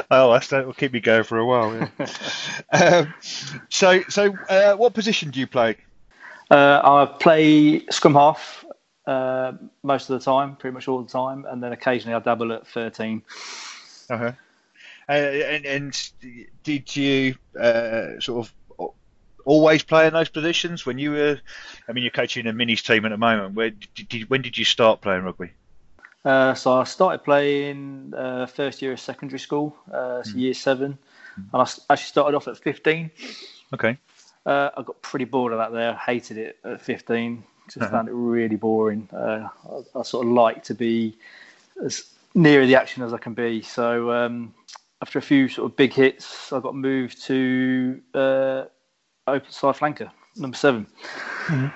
oh, 0.11 0.33
that's 0.33 0.47
that 0.47 0.65
will 0.65 0.73
keep 0.73 0.93
me 0.93 0.99
going 0.99 1.23
for 1.23 1.37
a 1.37 1.45
while. 1.45 1.89
Yeah. 1.99 2.13
um, 2.71 3.13
so, 3.69 4.01
so 4.09 4.35
uh, 4.49 4.75
what 4.75 4.93
position 4.93 5.29
do 5.29 5.39
you 5.39 5.47
play? 5.47 5.77
Uh, 6.49 6.81
I 6.83 7.17
play 7.17 7.85
scrum 7.91 8.15
half 8.15 8.65
uh, 9.05 9.53
most 9.83 10.09
of 10.09 10.19
the 10.19 10.25
time, 10.25 10.55
pretty 10.55 10.73
much 10.73 10.87
all 10.87 11.03
the 11.03 11.09
time, 11.09 11.45
and 11.45 11.61
then 11.61 11.71
occasionally 11.71 12.15
I 12.15 12.19
dabble 12.19 12.51
at 12.51 12.67
thirteen. 12.67 13.21
Uh-huh. 14.09 14.31
Uh, 15.09 15.13
and, 15.13 15.65
and, 15.65 16.11
did 16.63 16.95
you 16.95 17.35
uh, 17.59 18.19
sort 18.19 18.45
of 18.45 18.53
always 19.45 19.83
play 19.83 20.07
in 20.07 20.13
those 20.13 20.29
positions 20.29 20.85
when 20.85 20.97
you 20.97 21.11
were? 21.11 21.39
I 21.87 21.91
mean, 21.93 22.03
you're 22.03 22.11
coaching 22.11 22.47
a 22.47 22.53
minis 22.53 22.85
team 22.85 23.05
at 23.05 23.09
the 23.09 23.17
moment. 23.17 23.55
Where 23.55 23.71
did, 23.71 24.09
did 24.09 24.29
when 24.29 24.41
did 24.41 24.57
you 24.57 24.65
start 24.65 25.01
playing 25.01 25.23
rugby? 25.23 25.51
Uh, 26.23 26.53
so 26.53 26.73
I 26.73 26.83
started 26.83 27.23
playing 27.23 28.13
uh, 28.15 28.45
first 28.45 28.81
year 28.81 28.93
of 28.93 28.99
secondary 28.99 29.39
school, 29.39 29.75
uh, 29.91 30.21
so 30.21 30.31
mm. 30.31 30.39
year 30.39 30.53
seven, 30.53 30.97
mm. 31.39 31.45
and 31.53 31.61
I 31.61 31.93
actually 31.93 32.07
started 32.07 32.37
off 32.37 32.47
at 32.47 32.57
15. 32.57 33.09
Okay. 33.73 33.97
Uh, 34.45 34.69
I 34.75 34.83
got 34.83 35.01
pretty 35.01 35.25
bored 35.25 35.53
of 35.53 35.59
that 35.59 35.71
there. 35.71 35.93
Hated 35.95 36.37
it 36.37 36.59
at 36.63 36.81
15. 36.81 37.43
Just 37.65 37.77
uh-huh. 37.77 37.91
found 37.91 38.07
it 38.09 38.13
really 38.13 38.55
boring. 38.55 39.07
Uh, 39.13 39.47
I, 39.95 39.99
I, 39.99 40.03
sort 40.03 40.25
of 40.25 40.33
like 40.33 40.63
to 40.65 40.75
be 40.75 41.17
as 41.83 42.03
near 42.33 42.65
the 42.65 42.75
action 42.75 43.03
as 43.03 43.13
I 43.13 43.17
can 43.17 43.33
be. 43.33 43.61
So 43.61 44.11
um, 44.11 44.53
after 45.01 45.19
a 45.19 45.21
few 45.21 45.47
sort 45.47 45.71
of 45.71 45.75
big 45.75 45.93
hits, 45.93 46.51
I 46.51 46.59
got 46.59 46.75
moved 46.75 47.23
to 47.23 48.01
uh, 48.13 48.65
open 49.27 49.51
side 49.51 49.75
flanker, 49.75 50.11
number 50.35 50.57
7 50.57 50.85
mm-hmm. 50.85 51.67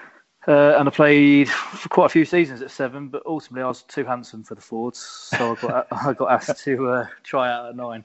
uh, 0.48 0.78
and 0.78 0.88
I 0.88 0.92
played 0.92 1.50
for 1.50 1.90
quite 1.90 2.06
a 2.06 2.10
few 2.10 2.26
seasons 2.26 2.62
at 2.62 2.72
seven, 2.72 3.10
but 3.10 3.24
ultimately 3.26 3.64
I 3.64 3.68
was 3.68 3.84
too 3.84 4.06
handsome 4.06 4.44
for 4.44 4.56
the 4.56 4.62
forwards, 4.62 5.00
so 5.00 5.54
I 5.54 5.62
got 5.62 5.88
I 5.92 6.14
got 6.14 6.32
asked 6.32 6.64
to 6.64 6.90
uh, 6.90 7.08
try 7.24 7.52
out 7.52 7.70
at 7.70 7.76
nine. 7.76 8.04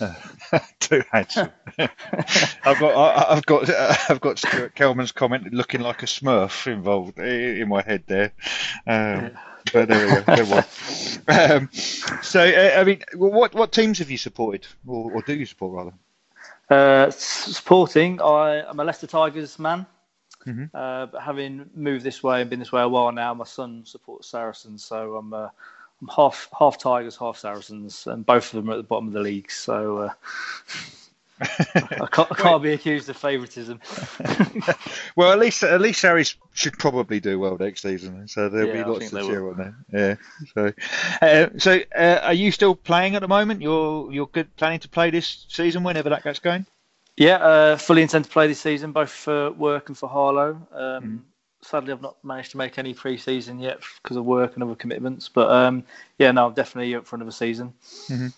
too 0.80 1.02
handsome. 1.10 1.50
I've 1.78 2.78
got 2.78 3.28
I, 3.28 3.34
have 3.34 3.46
got 3.46 3.68
uh, 3.68 3.94
I've 4.08 4.20
got 4.20 4.38
Stuart 4.38 4.74
Kelman's 4.74 5.12
comment 5.12 5.52
looking 5.52 5.80
like 5.80 6.02
a 6.02 6.06
Smurf 6.06 6.66
involved 6.66 7.18
in 7.18 7.68
my 7.68 7.82
head 7.82 8.04
there. 8.06 8.32
Um. 8.86 9.32
But 9.72 9.88
there 9.88 10.06
we 10.06 10.22
go. 10.22 10.36
Good 10.36 10.48
one. 10.48 10.64
Um, 11.28 11.68
so, 12.22 12.40
uh, 12.40 12.80
I 12.80 12.84
mean, 12.84 13.02
what 13.14 13.54
what 13.54 13.72
teams 13.72 13.98
have 13.98 14.10
you 14.10 14.18
supported, 14.18 14.66
or, 14.86 15.12
or 15.12 15.22
do 15.22 15.34
you 15.34 15.46
support 15.46 15.74
rather? 15.74 15.92
Uh, 16.70 17.10
supporting, 17.10 18.22
I, 18.22 18.68
am 18.68 18.78
a 18.78 18.84
Leicester 18.84 19.08
Tigers 19.08 19.58
man. 19.58 19.86
Mm-hmm. 20.46 20.64
Uh, 20.74 21.06
but 21.06 21.20
having 21.20 21.68
moved 21.74 22.04
this 22.04 22.22
way 22.22 22.40
and 22.40 22.48
been 22.48 22.60
this 22.60 22.72
way 22.72 22.82
a 22.82 22.88
while 22.88 23.12
now, 23.12 23.34
my 23.34 23.44
son 23.44 23.82
supports 23.84 24.28
Saracens, 24.28 24.84
so 24.84 25.16
I'm 25.16 25.34
uh, 25.34 25.48
I'm 26.00 26.08
half 26.08 26.48
half 26.58 26.78
Tigers, 26.78 27.16
half 27.16 27.36
Saracens, 27.36 28.06
and 28.06 28.24
both 28.24 28.54
of 28.54 28.62
them 28.62 28.70
are 28.70 28.74
at 28.74 28.76
the 28.76 28.82
bottom 28.84 29.08
of 29.08 29.12
the 29.12 29.20
league. 29.20 29.50
So 29.50 29.98
uh, 29.98 30.12
I 31.40 32.08
can't, 32.10 32.30
I 32.30 32.34
can't 32.34 32.62
be 32.62 32.72
accused 32.72 33.08
of 33.08 33.16
favouritism. 33.16 33.80
well, 35.16 35.32
at 35.32 35.38
least 35.38 35.62
at 35.62 35.80
least 35.80 36.00
Sarries 36.00 36.34
should 36.52 36.78
probably 36.78 37.20
do 37.20 37.38
well 37.38 37.56
next 37.58 37.82
season, 37.82 38.28
so 38.28 38.48
there'll 38.48 38.68
yeah, 38.68 38.84
be 38.84 38.90
lots 38.90 39.10
to 39.10 39.22
cheer 39.22 39.48
on 39.48 39.56
there. 39.56 39.76
Yeah. 39.92 40.14
So, 40.54 40.72
uh, 41.22 41.58
so 41.58 41.80
uh, 41.96 42.20
are 42.22 42.34
you 42.34 42.52
still 42.52 42.74
playing 42.74 43.16
at 43.16 43.22
the 43.22 43.28
moment? 43.28 43.62
You're 43.62 44.12
you're 44.12 44.26
good, 44.26 44.54
planning 44.56 44.80
to 44.80 44.88
play 44.88 45.10
this 45.10 45.46
season 45.48 45.82
whenever 45.82 46.10
that 46.10 46.24
gets 46.24 46.40
going. 46.40 46.66
Yeah, 47.16 47.36
uh, 47.36 47.76
fully 47.76 48.02
intend 48.02 48.24
to 48.26 48.30
play 48.30 48.46
this 48.46 48.60
season, 48.60 48.92
both 48.92 49.10
for 49.10 49.50
work 49.52 49.88
and 49.88 49.96
for 49.96 50.08
Harlow. 50.08 50.66
Um, 50.72 51.04
mm. 51.04 51.20
Sadly, 51.62 51.92
I've 51.92 52.00
not 52.00 52.16
managed 52.24 52.52
to 52.52 52.56
make 52.56 52.78
any 52.78 52.94
pre-season 52.94 53.58
yet 53.60 53.80
because 54.02 54.16
of 54.16 54.24
work 54.24 54.54
and 54.54 54.62
other 54.62 54.74
commitments. 54.74 55.28
But 55.28 55.50
um, 55.50 55.84
yeah, 56.18 56.32
no, 56.32 56.46
I'm 56.46 56.54
definitely 56.54 56.94
up 56.94 57.06
for 57.06 57.16
another 57.16 57.30
season. 57.30 57.74
Mm-hmm. 58.08 58.28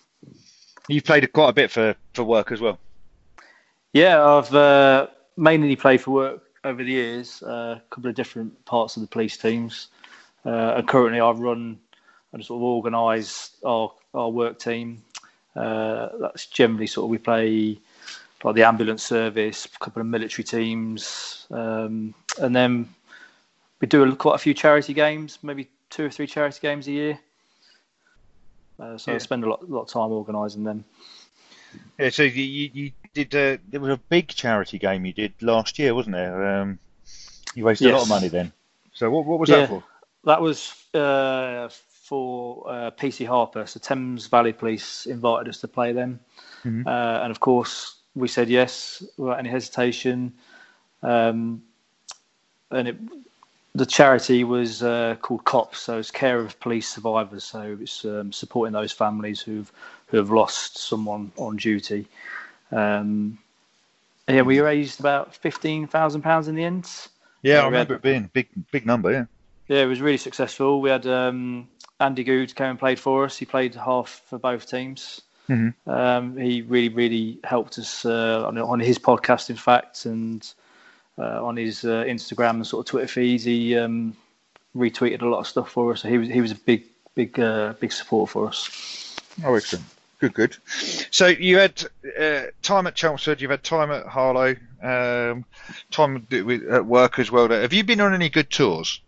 You've 0.89 1.05
played 1.05 1.31
quite 1.31 1.49
a 1.49 1.53
bit 1.53 1.71
for, 1.71 1.95
for 2.13 2.25
work 2.25 2.51
as 2.51 2.59
well. 2.59 2.77
Yeah, 3.93 4.25
I've 4.25 4.53
uh, 4.53 5.07
mainly 5.37 5.75
played 5.75 6.01
for 6.01 6.11
work 6.11 6.43
over 6.63 6.83
the 6.83 6.91
years, 6.91 7.43
uh, 7.43 7.77
a 7.77 7.81
couple 7.91 8.09
of 8.09 8.15
different 8.15 8.65
parts 8.65 8.97
of 8.97 9.01
the 9.01 9.07
police 9.07 9.37
teams. 9.37 9.87
Uh, 10.45 10.73
and 10.77 10.87
currently, 10.87 11.19
I 11.19 11.31
run 11.31 11.79
and 12.33 12.43
sort 12.43 12.57
of 12.57 12.63
organise 12.63 13.51
our, 13.63 13.91
our 14.13 14.29
work 14.29 14.59
team. 14.59 15.03
Uh, 15.55 16.09
that's 16.19 16.47
generally 16.47 16.87
sort 16.87 17.05
of 17.05 17.11
we 17.11 17.19
play 17.19 17.77
like 18.43 18.55
the 18.55 18.63
ambulance 18.63 19.03
service, 19.03 19.65
a 19.65 19.83
couple 19.83 20.01
of 20.01 20.07
military 20.07 20.43
teams, 20.43 21.47
um, 21.51 22.13
and 22.41 22.53
then 22.53 22.89
we 23.79 23.87
do 23.87 24.03
a, 24.03 24.15
quite 24.15 24.35
a 24.35 24.39
few 24.39 24.53
charity 24.53 24.93
games, 24.93 25.39
maybe 25.43 25.69
two 25.89 26.05
or 26.05 26.09
three 26.09 26.27
charity 26.27 26.59
games 26.61 26.87
a 26.87 26.91
year. 26.91 27.19
Uh, 28.79 28.97
so 28.97 29.11
yeah. 29.11 29.15
I 29.15 29.17
spend 29.19 29.43
a 29.45 29.49
lot, 29.49 29.69
lot 29.69 29.83
of 29.83 29.89
time 29.89 30.11
organising 30.11 30.63
them. 30.63 30.83
Yeah, 31.97 32.09
so 32.09 32.23
you, 32.23 32.69
you 32.73 32.91
did. 33.13 33.33
Uh, 33.35 33.61
there 33.69 33.79
was 33.79 33.91
a 33.91 33.97
big 34.09 34.27
charity 34.29 34.77
game 34.77 35.05
you 35.05 35.13
did 35.13 35.33
last 35.41 35.79
year, 35.79 35.93
wasn't 35.95 36.15
there? 36.15 36.59
Um, 36.59 36.79
you 37.55 37.63
wasted 37.63 37.87
yes. 37.87 37.93
a 37.93 37.97
lot 37.97 38.03
of 38.03 38.09
money 38.09 38.27
then. 38.27 38.51
So 38.93 39.09
what, 39.09 39.25
what 39.25 39.39
was 39.39 39.49
yeah, 39.49 39.57
that 39.57 39.69
for? 39.69 39.83
That 40.25 40.41
was 40.41 40.73
uh, 40.93 41.69
for 41.69 42.69
uh, 42.69 42.91
PC 42.91 43.27
Harper. 43.27 43.65
So 43.65 43.79
Thames 43.79 44.27
Valley 44.27 44.53
Police 44.53 45.05
invited 45.05 45.49
us 45.49 45.59
to 45.61 45.67
play 45.67 45.93
them, 45.93 46.19
mm-hmm. 46.63 46.87
Uh, 46.87 47.19
and 47.23 47.31
of 47.31 47.39
course 47.39 47.97
we 48.15 48.27
said 48.27 48.49
yes 48.49 49.03
without 49.17 49.39
any 49.39 49.49
hesitation. 49.49 50.33
Um, 51.01 51.63
and 52.71 52.87
it 52.87 52.97
the 53.75 53.85
charity 53.85 54.43
was 54.43 54.83
uh, 54.83 55.15
called 55.21 55.45
COPS, 55.45 55.79
so 55.79 55.97
it's 55.97 56.11
Care 56.11 56.39
of 56.39 56.59
Police 56.59 56.87
Survivors. 56.87 57.43
So 57.43 57.77
it's 57.81 58.05
um, 58.05 58.31
supporting 58.31 58.73
those 58.73 58.91
families 58.91 59.41
who've 59.41 59.71
who 60.07 60.17
have 60.17 60.29
lost 60.29 60.77
someone 60.77 61.31
on 61.37 61.57
duty. 61.57 62.07
Um, 62.73 63.37
yeah, 64.27 64.41
we 64.41 64.59
raised 64.61 64.99
about 64.99 65.35
fifteen 65.35 65.87
thousand 65.87 66.21
pounds 66.21 66.47
in 66.47 66.55
the 66.55 66.63
end. 66.63 66.89
Yeah, 67.41 67.59
I 67.59 67.65
remember 67.65 67.93
had, 67.93 67.99
it 67.99 68.01
being 68.01 68.29
big, 68.31 68.47
big 68.71 68.85
number. 68.85 69.11
Yeah. 69.11 69.25
Yeah, 69.67 69.83
it 69.83 69.85
was 69.85 70.01
really 70.01 70.17
successful. 70.17 70.81
We 70.81 70.89
had 70.89 71.05
um, 71.07 71.67
Andy 71.99 72.23
Goode 72.23 72.55
came 72.55 72.71
and 72.71 72.79
played 72.79 72.99
for 72.99 73.25
us. 73.25 73.37
He 73.37 73.45
played 73.45 73.75
half 73.75 74.21
for 74.27 74.37
both 74.37 74.69
teams. 74.69 75.21
Mm-hmm. 75.49 75.89
Um, 75.89 76.37
he 76.37 76.61
really, 76.61 76.89
really 76.89 77.39
helped 77.43 77.77
us 77.77 78.05
uh, 78.05 78.45
on, 78.47 78.57
on, 78.57 78.79
his 78.79 78.97
podcast, 78.97 79.49
in 79.49 79.57
fact, 79.57 80.05
and 80.05 80.53
uh, 81.17 81.45
on 81.45 81.57
his 81.57 81.83
uh, 81.83 82.03
Instagram 82.07 82.51
and 82.51 82.67
sort 82.67 82.85
of 82.85 82.91
Twitter 82.91 83.07
feeds. 83.07 83.43
He 83.43 83.77
um, 83.77 84.15
retweeted 84.75 85.21
a 85.21 85.25
lot 85.25 85.39
of 85.39 85.47
stuff 85.47 85.69
for 85.69 85.91
us. 85.91 86.01
So 86.01 86.09
he 86.09 86.17
was 86.17 86.29
he 86.29 86.41
was 86.41 86.51
a 86.51 86.55
big, 86.55 86.85
big, 87.15 87.39
uh, 87.39 87.73
big 87.73 87.91
support 87.91 88.29
for 88.29 88.47
us. 88.47 89.17
Oh, 89.43 89.53
excellent. 89.53 89.85
Good, 90.23 90.35
good. 90.35 90.57
So 91.11 91.27
you 91.27 91.57
had 91.57 91.83
uh, 92.17 92.43
time 92.61 92.87
at 92.87 92.95
Chelmsford, 92.95 93.41
you've 93.41 93.51
had 93.51 93.61
time 93.61 93.91
at 93.91 94.05
Harlow, 94.05 94.55
um, 94.81 95.43
time 95.91 96.25
at 96.31 96.85
work 96.85 97.19
as 97.19 97.29
well. 97.29 97.49
Have 97.49 97.73
you 97.73 97.83
been 97.83 97.99
on 97.99 98.13
any 98.13 98.29
good 98.29 98.49
tours? 98.49 99.01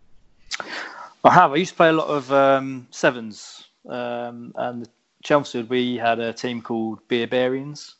I 1.24 1.32
have. 1.32 1.52
I 1.52 1.56
used 1.56 1.70
to 1.70 1.76
play 1.78 1.88
a 1.88 1.94
lot 1.94 2.08
of 2.08 2.30
um, 2.30 2.86
sevens, 2.90 3.64
um, 3.88 4.52
and 4.56 4.86
Chelmsford 5.22 5.70
we 5.70 5.96
had 5.96 6.18
a 6.18 6.34
team 6.34 6.60
called 6.60 6.98
Beerbarians, 7.08 7.94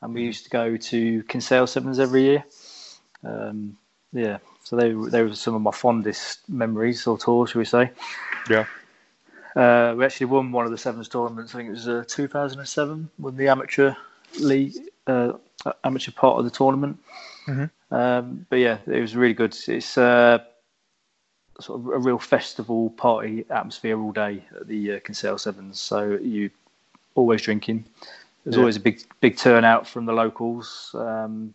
and 0.00 0.14
we 0.14 0.22
used 0.22 0.44
to 0.44 0.50
go 0.50 0.78
to 0.78 1.22
Kinsale 1.24 1.66
Sevens 1.66 1.98
every 1.98 2.22
year. 2.22 2.44
Um, 3.22 3.76
yeah, 4.14 4.38
so 4.64 4.76
they 4.76 4.94
they 5.10 5.22
were 5.22 5.34
some 5.34 5.56
of 5.56 5.60
my 5.60 5.72
fondest 5.72 6.48
memories 6.48 7.06
or 7.06 7.18
tours, 7.18 7.50
shall 7.50 7.58
we 7.58 7.66
say? 7.66 7.90
Yeah. 8.48 8.64
Uh, 9.56 9.94
we 9.96 10.04
actually 10.04 10.26
won 10.26 10.52
one 10.52 10.66
of 10.66 10.70
the 10.70 10.78
sevens 10.78 11.08
tournaments. 11.08 11.54
I 11.54 11.58
think 11.58 11.68
it 11.68 11.72
was 11.72 11.88
uh, 11.88 12.04
2007. 12.06 13.08
Won 13.18 13.36
the 13.36 13.48
amateur 13.48 13.94
league, 14.38 14.74
uh, 15.06 15.32
amateur 15.82 16.12
part 16.12 16.38
of 16.38 16.44
the 16.44 16.50
tournament. 16.50 16.98
Mm-hmm. 17.46 17.94
Um, 17.94 18.46
but 18.50 18.56
yeah, 18.56 18.78
it 18.86 19.00
was 19.00 19.16
really 19.16 19.32
good. 19.32 19.56
It's 19.66 19.96
uh, 19.96 20.40
sort 21.58 21.80
of 21.80 21.86
a 21.86 21.98
real 21.98 22.18
festival 22.18 22.90
party 22.90 23.46
atmosphere 23.48 23.98
all 23.98 24.12
day 24.12 24.44
at 24.54 24.68
the 24.68 24.92
uh, 24.92 25.00
Kinsale 25.00 25.38
Sevens. 25.38 25.80
So 25.80 26.18
you 26.20 26.50
always 27.14 27.40
drinking. 27.40 27.86
There's 28.44 28.56
yeah. 28.56 28.60
always 28.60 28.76
a 28.76 28.80
big 28.80 29.02
big 29.20 29.38
turnout 29.38 29.86
from 29.86 30.04
the 30.04 30.12
locals. 30.12 30.94
Um, 30.94 31.54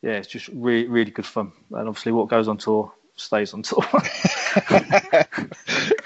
yeah, 0.00 0.12
it's 0.12 0.28
just 0.28 0.48
really 0.48 0.88
really 0.88 1.10
good 1.10 1.26
fun. 1.26 1.52
And 1.72 1.86
obviously, 1.86 2.12
what 2.12 2.28
goes 2.28 2.48
on 2.48 2.56
tour 2.56 2.90
stays 3.16 3.52
on 3.52 3.62
tour. 3.62 3.84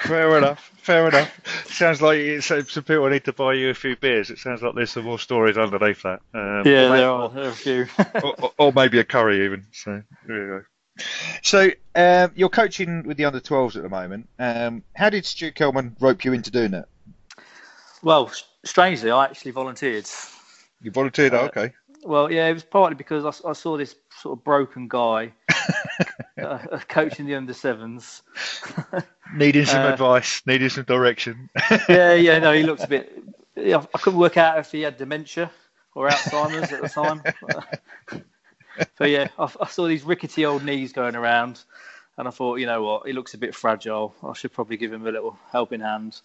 fair 0.07 0.39
enough. 0.39 0.71
Fair 0.77 1.09
enough. 1.09 1.67
Sounds 1.67 2.03
like 2.03 2.43
some 2.43 2.85
people 2.85 3.09
need 3.09 3.25
to 3.25 3.33
buy 3.33 3.55
you 3.55 3.71
a 3.71 3.75
few 3.75 3.97
beers. 3.97 4.31
It 4.31 4.39
sounds 4.39 4.63
like 4.63 4.75
there's 4.75 4.91
some 4.91 5.05
more 5.05 5.19
stories 5.19 5.57
underneath 5.57 6.03
that. 6.03 6.21
Um, 6.35 6.63
yeah, 6.67 6.89
there 6.89 7.09
are, 7.09 7.29
there 7.31 7.45
are, 7.45 7.49
a 7.49 7.53
few. 7.53 7.87
or, 8.23 8.53
or, 8.59 8.73
maybe 8.73 8.99
a 8.99 9.05
curry 9.05 9.45
even. 9.45 9.67
So 9.73 10.03
there 10.27 10.37
you 10.37 10.49
go. 10.49 11.05
So 11.43 11.71
um, 11.95 12.33
you're 12.35 12.49
coaching 12.49 13.05
with 13.05 13.17
the 13.17 13.25
under 13.25 13.41
12s 13.41 13.77
at 13.77 13.83
the 13.83 13.89
moment. 13.89 14.29
Um, 14.39 14.83
how 14.95 15.11
did 15.11 15.27
Stu 15.27 15.53
Kelman 15.53 15.97
rope 16.01 16.25
you 16.25 16.33
into 16.33 16.51
doing 16.51 16.75
it? 16.75 16.85
Well, 18.03 18.31
strangely, 18.65 19.11
I 19.11 19.25
actually 19.25 19.53
volunteered. 19.53 20.07
You 20.83 20.91
volunteered? 20.91 21.35
Uh, 21.35 21.43
okay. 21.45 21.73
Well, 22.05 22.31
yeah, 22.31 22.49
it 22.49 22.53
was 22.53 22.65
partly 22.65 22.95
because 22.95 23.25
I, 23.25 23.49
I 23.49 23.53
saw 23.55 23.79
this 23.79 23.97
sort 24.21 24.39
of 24.39 24.45
broken 24.45 24.89
guy 24.89 25.33
uh, 26.43 26.59
coaching 26.89 27.27
the 27.27 27.35
under 27.35 27.53
sevens, 27.53 28.23
needing 29.35 29.65
some 29.65 29.83
uh, 29.83 29.93
advice, 29.93 30.43
needing 30.47 30.69
some 30.69 30.85
direction. 30.85 31.49
yeah, 31.89 32.15
yeah, 32.15 32.39
no, 32.39 32.53
he 32.53 32.63
looked 32.63 32.85
a 32.85 32.89
bit. 32.89 33.23
I 33.57 33.99
couldn't 33.99 34.19
work 34.19 34.37
out 34.37 34.59
if 34.59 34.73
he 34.73 34.83
had 34.83 34.97
dementia 34.97 35.51
or 35.95 36.09
Alzheimer's 36.09 36.73
at 36.73 36.83
the 36.83 36.89
time. 36.89 37.23
but 38.99 39.11
yeah, 39.11 39.29
I, 39.39 39.53
I, 39.61 39.67
saw 39.69 39.87
these 39.87 40.03
rickety 40.03 40.45
old 40.45 40.65
knees 40.65 40.93
going 40.93 41.15
around, 41.15 41.63
and 42.19 42.27
I 42.27 42.31
thought, 42.31 42.57
you 42.57 42.67
know 42.67 42.83
what, 42.83 43.07
he 43.07 43.13
looks 43.13 43.35
a 43.35 43.39
bit 43.39 43.55
fragile. 43.55 44.15
I 44.23 44.33
should 44.33 44.53
probably 44.53 44.77
give 44.77 44.93
him 44.93 45.07
a 45.07 45.11
little 45.11 45.39
helping 45.51 45.81
hand. 45.81 46.21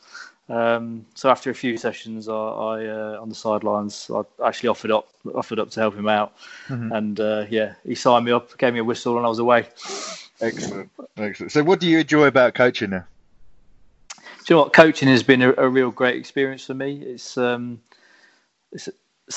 Um, 0.50 1.06
so 1.14 1.30
after 1.30 1.52
a 1.52 1.54
few 1.54 1.78
sessions, 1.78 2.28
I, 2.28 2.34
I 2.34 2.86
uh, 2.88 3.20
on 3.22 3.30
the 3.30 3.36
sidelines, 3.36 4.10
I 4.14 4.24
actually 4.46 4.70
offered 4.70 4.92
up 4.92 5.10
offered 5.36 5.60
up 5.60 5.70
to 5.72 5.80
help 5.80 5.96
him 5.96 6.08
out, 6.08 6.36
mm-hmm. 6.68 6.92
and 6.92 7.20
uh, 7.20 7.46
yeah, 7.50 7.76
he 7.86 7.94
signed 7.94 8.26
me 8.26 8.32
up, 8.32 8.58
gave 8.58 8.74
me 8.74 8.80
a 8.80 8.84
whistle, 8.84 9.18
and 9.18 9.26
I 9.26 9.30
was 9.30 9.40
away. 9.40 9.68
Excellent, 10.42 10.90
excellent. 11.18 11.52
So, 11.52 11.64
what 11.64 11.80
do 11.80 11.88
you 11.88 12.00
enjoy 12.00 12.26
about 12.26 12.56
coaching 12.56 12.90
now? 12.90 13.06
Do 14.18 14.24
you 14.48 14.56
know 14.56 14.64
what? 14.64 14.74
Coaching 14.74 15.08
has 15.08 15.22
been 15.22 15.44
a, 15.44 15.54
a 15.58 15.70
real 15.70 15.92
great 15.92 16.16
experience 16.16 16.66
for 16.66 16.74
me. 16.74 17.04
It's, 17.04 17.38
um, 17.38 17.80
it's, 18.72 18.90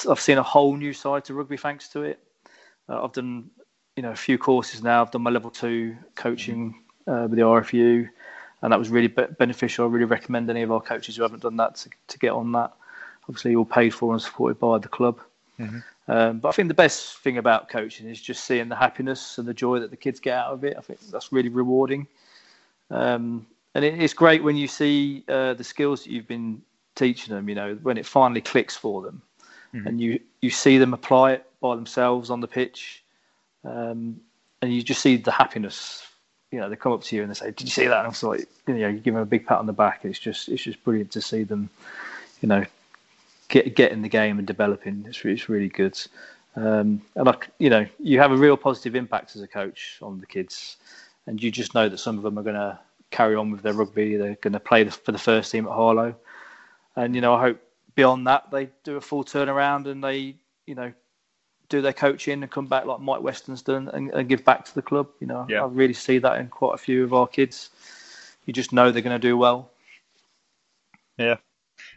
I've 0.09 0.21
seen 0.21 0.39
a 0.39 0.43
whole 0.43 0.75
new 0.77 0.95
side 0.95 1.27
to 1.27 1.35
rugby 1.35 1.59
thanks 1.59 1.89
to 1.89 2.05
it. 2.05 2.21
Uh, 2.89 3.05
I've 3.05 3.13
done 3.13 3.51
you 3.97 4.03
know 4.03 4.13
a 4.13 4.17
few 4.17 4.39
courses 4.39 4.83
now. 4.83 5.03
I've 5.03 5.11
done 5.11 5.23
my 5.23 5.31
level 5.31 5.51
two 5.51 5.95
coaching 6.15 6.83
uh, 7.07 7.27
with 7.29 7.39
the 7.39 7.45
RFU 7.45 8.09
and 8.63 8.73
that 8.73 8.79
was 8.79 8.89
really 8.89 9.09
be- 9.09 9.27
beneficial. 9.39 9.87
I 9.87 9.91
really 9.91 10.05
recommend 10.05 10.49
any 10.49 10.63
of 10.63 10.73
our 10.73 10.81
coaches 10.81 11.17
who 11.17 11.23
haven't 11.23 11.43
done 11.43 11.57
that 11.57 11.75
to, 11.77 11.91
to 12.09 12.19
get 12.19 12.31
on 12.31 12.53
that. 12.53 12.73
Obviously, 13.29 13.55
all 13.55 13.65
paid 13.65 13.91
for 13.91 14.13
and 14.13 14.23
supported 14.23 14.59
by 14.59 14.79
the 14.79 14.89
club. 14.89 15.21
Mm-hmm. 15.59 15.79
Um, 16.09 16.39
but 16.41 16.49
I 16.49 16.53
think 16.53 16.69
the 16.69 16.75
best 16.75 17.19
thing 17.19 17.39
about 17.39 17.69
coaching 17.69 18.09
is 18.09 18.21
just 18.21 18.45
seeing 18.45 18.69
the 18.69 18.77
happiness 18.77 19.39
and 19.39 19.47
the 19.47 19.55
joy 19.55 19.79
that 19.79 19.91
the 19.91 19.97
kids 19.97 20.19
get 20.19 20.37
out 20.37 20.53
of 20.53 20.65
it. 20.65 20.77
I 20.77 20.81
think 20.81 21.01
that's 21.11 21.33
really 21.33 21.49
rewarding. 21.49 22.07
Um, 22.91 23.47
and 23.75 23.85
it, 23.85 24.01
it's 24.01 24.15
great 24.15 24.43
when 24.43 24.57
you 24.57 24.67
see 24.67 25.25
uh, 25.29 25.55
the 25.55 25.65
skills 25.65 26.05
that 26.05 26.11
you've 26.11 26.27
been 26.27 26.63
teaching 26.95 27.35
them, 27.35 27.49
you 27.49 27.55
know, 27.55 27.79
when 27.83 27.97
it 27.97 28.07
finally 28.07 28.41
clicks 28.41 28.77
for 28.77 29.03
them 29.03 29.23
mm-hmm. 29.75 29.87
and 29.87 30.01
you, 30.01 30.21
you 30.41 30.51
see 30.51 30.79
them 30.79 30.93
apply 30.93 31.33
it 31.33 31.47
by 31.61 31.75
themselves 31.75 32.31
on 32.31 32.41
the 32.41 32.49
pitch. 32.49 33.05
Um, 33.65 34.21
and 34.61 34.75
you 34.75 34.83
just 34.83 35.01
see 35.01 35.17
the 35.17 35.31
happiness 35.31 36.07
you 36.53 36.61
know, 36.61 36.69
they 36.69 36.77
come 36.77 36.93
up 36.93 37.03
to 37.03 37.17
you 37.17 37.23
and 37.23 37.31
they 37.31 37.35
say, 37.35 37.47
"Did 37.47 37.63
you 37.63 37.71
see 37.71 37.87
that?" 37.87 38.05
And 38.05 38.15
I'm 38.15 38.29
like, 38.29 38.47
you 38.69 38.75
know, 38.75 38.89
you 38.89 38.99
give 38.99 39.15
them 39.15 39.23
a 39.23 39.27
big 39.27 39.47
pat 39.47 39.59
on 39.59 39.67
the 39.67 39.73
back. 39.73 40.05
It's 40.05 40.19
just, 40.19 40.49
it's 40.49 40.63
just 40.63 40.85
brilliant 40.85 41.11
to 41.13 41.21
see 41.21 41.43
them, 41.43 41.71
you 42.43 42.49
know, 42.49 42.65
get 43.49 43.75
get 43.75 43.91
in 43.91 44.03
the 44.03 44.09
game 44.09 44.39
and 44.39 44.47
developing. 44.47 45.05
It's 45.09 45.25
it's 45.25 45.49
really 45.49 45.69
good. 45.69 45.99
Um, 46.55 47.01
and 47.15 47.27
like, 47.27 47.49
you 47.59 47.71
know, 47.71 47.87
you 47.99 48.19
have 48.21 48.31
a 48.31 48.37
real 48.37 48.59
positive 48.59 48.95
impact 48.95 49.35
as 49.35 49.43
a 49.43 49.49
coach 49.49 49.99
on 50.03 50.21
the 50.21 50.27
kids, 50.27 50.77
and 51.27 51.43
you 51.43 51.51
just 51.51 51.75
know 51.75 51.89
that 51.89 51.99
some 51.99 52.19
of 52.19 52.23
them 52.23 52.39
are 52.39 52.43
going 52.43 52.57
to 52.57 52.79
carry 53.11 53.35
on 53.35 53.51
with 53.51 53.63
their 53.63 53.73
rugby. 53.73 54.17
They're 54.17 54.37
going 54.37 54.53
to 54.53 54.61
play 54.61 54.85
for 54.85 55.13
the 55.13 55.19
first 55.19 55.51
team 55.51 55.67
at 55.67 55.73
Harlow, 55.73 56.15
and 56.97 57.15
you 57.15 57.23
know, 57.23 57.35
I 57.35 57.41
hope 57.41 57.61
beyond 57.95 58.27
that 58.27 58.51
they 58.51 58.69
do 58.85 58.97
a 58.97 59.01
full 59.01 59.25
turnaround 59.25 59.87
and 59.87 60.03
they, 60.03 60.35
you 60.67 60.75
know, 60.75 60.93
do 61.69 61.81
their 61.81 61.93
coaching 61.93 62.43
and 62.43 62.51
come 62.51 62.67
back 62.67 62.85
like 62.85 63.01
Mike 63.01 63.23
Weston's 63.23 63.63
done 63.63 63.89
and, 63.89 64.11
and 64.11 64.29
give 64.29 64.45
back 64.45 64.65
to 64.67 64.75
the 64.75 64.83
club. 64.83 65.09
You 65.21 65.27
know, 65.27 65.47
yeah. 65.49 65.63
I 65.63 65.67
really 65.67 65.95
see 65.95 66.19
that 66.19 66.39
in 66.39 66.49
quite 66.49 66.75
a 66.75 66.79
few 66.79 67.05
of 67.05 67.15
our 67.15 67.27
kids. 67.27 67.71
You 68.47 68.53
just 68.53 68.73
know 68.73 68.91
they're 68.91 69.03
going 69.03 69.19
to 69.19 69.29
do 69.29 69.37
well. 69.37 69.71
Yeah. 71.17 71.37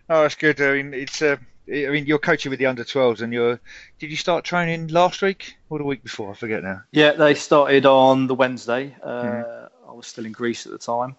Oh, 0.09 0.21
that's 0.21 0.35
good. 0.35 0.61
I 0.61 0.81
mean, 0.81 0.93
it's. 0.93 1.21
Uh, 1.21 1.37
I 1.67 1.87
mean, 1.87 2.05
you're 2.05 2.19
coaching 2.19 2.51
with 2.51 2.59
the 2.59 2.67
under 2.67 2.83
12s, 2.83 3.21
and 3.21 3.33
you're. 3.33 3.59
Did 3.99 4.11
you 4.11 4.17
start 4.17 4.45
training 4.45 4.89
last 4.89 5.21
week 5.21 5.57
or 5.69 5.79
the 5.79 5.83
week 5.83 6.03
before? 6.03 6.31
I 6.31 6.35
forget 6.35 6.63
now. 6.63 6.83
Yeah, 6.91 7.13
they 7.13 7.33
started 7.33 7.85
on 7.85 8.27
the 8.27 8.35
Wednesday. 8.35 8.95
Uh, 9.01 9.23
mm-hmm. 9.23 9.89
I 9.89 9.93
was 9.93 10.07
still 10.07 10.25
in 10.25 10.31
Greece 10.31 10.65
at 10.65 10.71
the 10.71 10.77
time, 10.77 11.15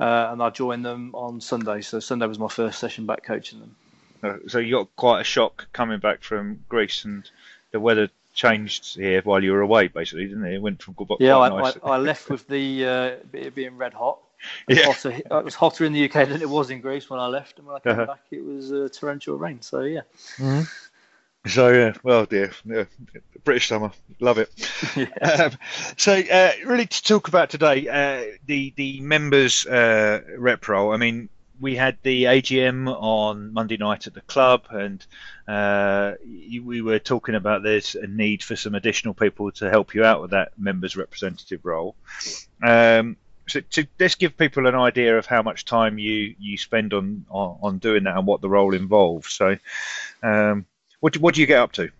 uh, 0.00 0.30
and 0.32 0.42
I 0.42 0.50
joined 0.50 0.84
them 0.84 1.14
on 1.14 1.40
Sunday. 1.40 1.82
So 1.82 2.00
Sunday 2.00 2.26
was 2.26 2.38
my 2.38 2.48
first 2.48 2.80
session 2.80 3.06
back 3.06 3.24
coaching 3.24 3.60
them. 3.60 3.76
Uh, 4.22 4.38
so 4.48 4.58
you 4.58 4.76
got 4.76 4.96
quite 4.96 5.20
a 5.20 5.24
shock 5.24 5.68
coming 5.72 6.00
back 6.00 6.22
from 6.22 6.64
Greece 6.68 7.04
and 7.04 7.30
the 7.72 7.80
weather 7.80 8.08
changed 8.34 8.96
here 8.96 9.22
while 9.22 9.42
you 9.42 9.52
were 9.52 9.62
away, 9.62 9.88
basically, 9.88 10.26
didn't 10.26 10.44
it? 10.44 10.54
It 10.54 10.62
went 10.62 10.82
from 10.82 10.94
good. 10.94 11.08
Yeah, 11.18 11.38
I, 11.38 11.48
nice. 11.48 11.76
I, 11.82 11.90
I, 11.90 11.96
left 11.96 12.28
with 12.28 12.46
the 12.46 12.86
uh, 12.86 13.10
it 13.32 13.54
being 13.54 13.76
red 13.76 13.94
hot. 13.94 14.18
It, 14.68 14.76
yeah. 14.76 14.84
hotter, 14.84 15.10
it 15.10 15.44
was 15.44 15.54
hotter 15.54 15.86
in 15.86 15.94
the 15.94 16.04
UK 16.04 16.28
than 16.28 16.42
it 16.42 16.48
was 16.48 16.70
in 16.70 16.80
Greece 16.80 17.08
when 17.08 17.18
I 17.18 17.26
left, 17.26 17.58
and 17.58 17.66
when 17.66 17.76
I 17.76 17.80
came 17.80 17.92
uh-huh. 17.92 18.06
back, 18.06 18.20
it 18.30 18.44
was 18.44 18.70
uh, 18.70 18.88
torrential 18.92 19.36
rain. 19.38 19.62
So 19.62 19.80
yeah. 19.80 20.02
Mm-hmm. 20.36 20.62
So 21.46 21.68
yeah, 21.68 21.94
well, 22.02 22.26
dear, 22.26 22.52
yeah, 22.64 22.84
British 23.44 23.68
summer, 23.68 23.92
love 24.20 24.38
it. 24.38 24.50
Yeah. 24.94 25.06
Um, 25.46 25.52
so 25.96 26.12
uh, 26.12 26.52
really, 26.64 26.86
to 26.86 27.02
talk 27.02 27.28
about 27.28 27.50
today, 27.50 27.88
uh, 27.88 28.36
the 28.46 28.72
the 28.76 29.00
members 29.00 29.66
uh, 29.66 30.22
rep 30.36 30.68
role. 30.68 30.92
I 30.92 30.96
mean, 30.98 31.28
we 31.60 31.76
had 31.76 31.96
the 32.02 32.24
AGM 32.24 32.88
on 32.88 33.52
Monday 33.52 33.76
night 33.76 34.06
at 34.06 34.14
the 34.14 34.20
club, 34.22 34.66
and 34.70 35.04
uh, 35.48 36.12
we 36.24 36.82
were 36.82 36.98
talking 36.98 37.34
about 37.34 37.62
there's 37.62 37.94
a 37.94 38.06
need 38.06 38.42
for 38.42 38.56
some 38.56 38.74
additional 38.74 39.14
people 39.14 39.50
to 39.52 39.70
help 39.70 39.94
you 39.94 40.04
out 40.04 40.20
with 40.20 40.30
that 40.32 40.52
members 40.58 40.96
representative 40.96 41.64
role. 41.64 41.94
Um, 42.62 43.16
so 43.48 43.60
to 43.60 43.86
just 43.98 44.18
give 44.18 44.36
people 44.36 44.66
an 44.66 44.74
idea 44.74 45.16
of 45.18 45.26
how 45.26 45.42
much 45.42 45.64
time 45.64 45.98
you, 45.98 46.34
you 46.38 46.58
spend 46.58 46.92
on, 46.92 47.24
on, 47.30 47.58
on 47.62 47.78
doing 47.78 48.04
that 48.04 48.16
and 48.16 48.26
what 48.26 48.40
the 48.40 48.48
role 48.48 48.74
involves. 48.74 49.32
So, 49.32 49.56
um, 50.22 50.66
what 51.00 51.12
do, 51.12 51.20
what 51.20 51.34
do 51.34 51.40
you 51.40 51.46
get 51.46 51.60
up 51.60 51.72
to? 51.72 51.90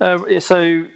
Uh, 0.00 0.40
so 0.40 0.88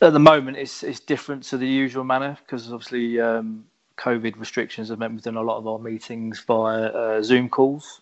at 0.00 0.12
the 0.12 0.18
moment, 0.18 0.56
it's 0.56 0.82
it's 0.82 1.00
different 1.00 1.44
to 1.44 1.58
the 1.58 1.66
usual 1.66 2.04
manner 2.04 2.36
because 2.44 2.72
obviously 2.72 3.20
um, 3.20 3.64
COVID 3.98 4.38
restrictions 4.38 4.88
have 4.88 4.98
meant 4.98 5.12
we've 5.12 5.22
done 5.22 5.36
a 5.36 5.42
lot 5.42 5.58
of 5.58 5.66
our 5.66 5.78
meetings 5.78 6.40
via 6.40 6.86
uh, 6.86 7.22
Zoom 7.22 7.48
calls, 7.48 8.00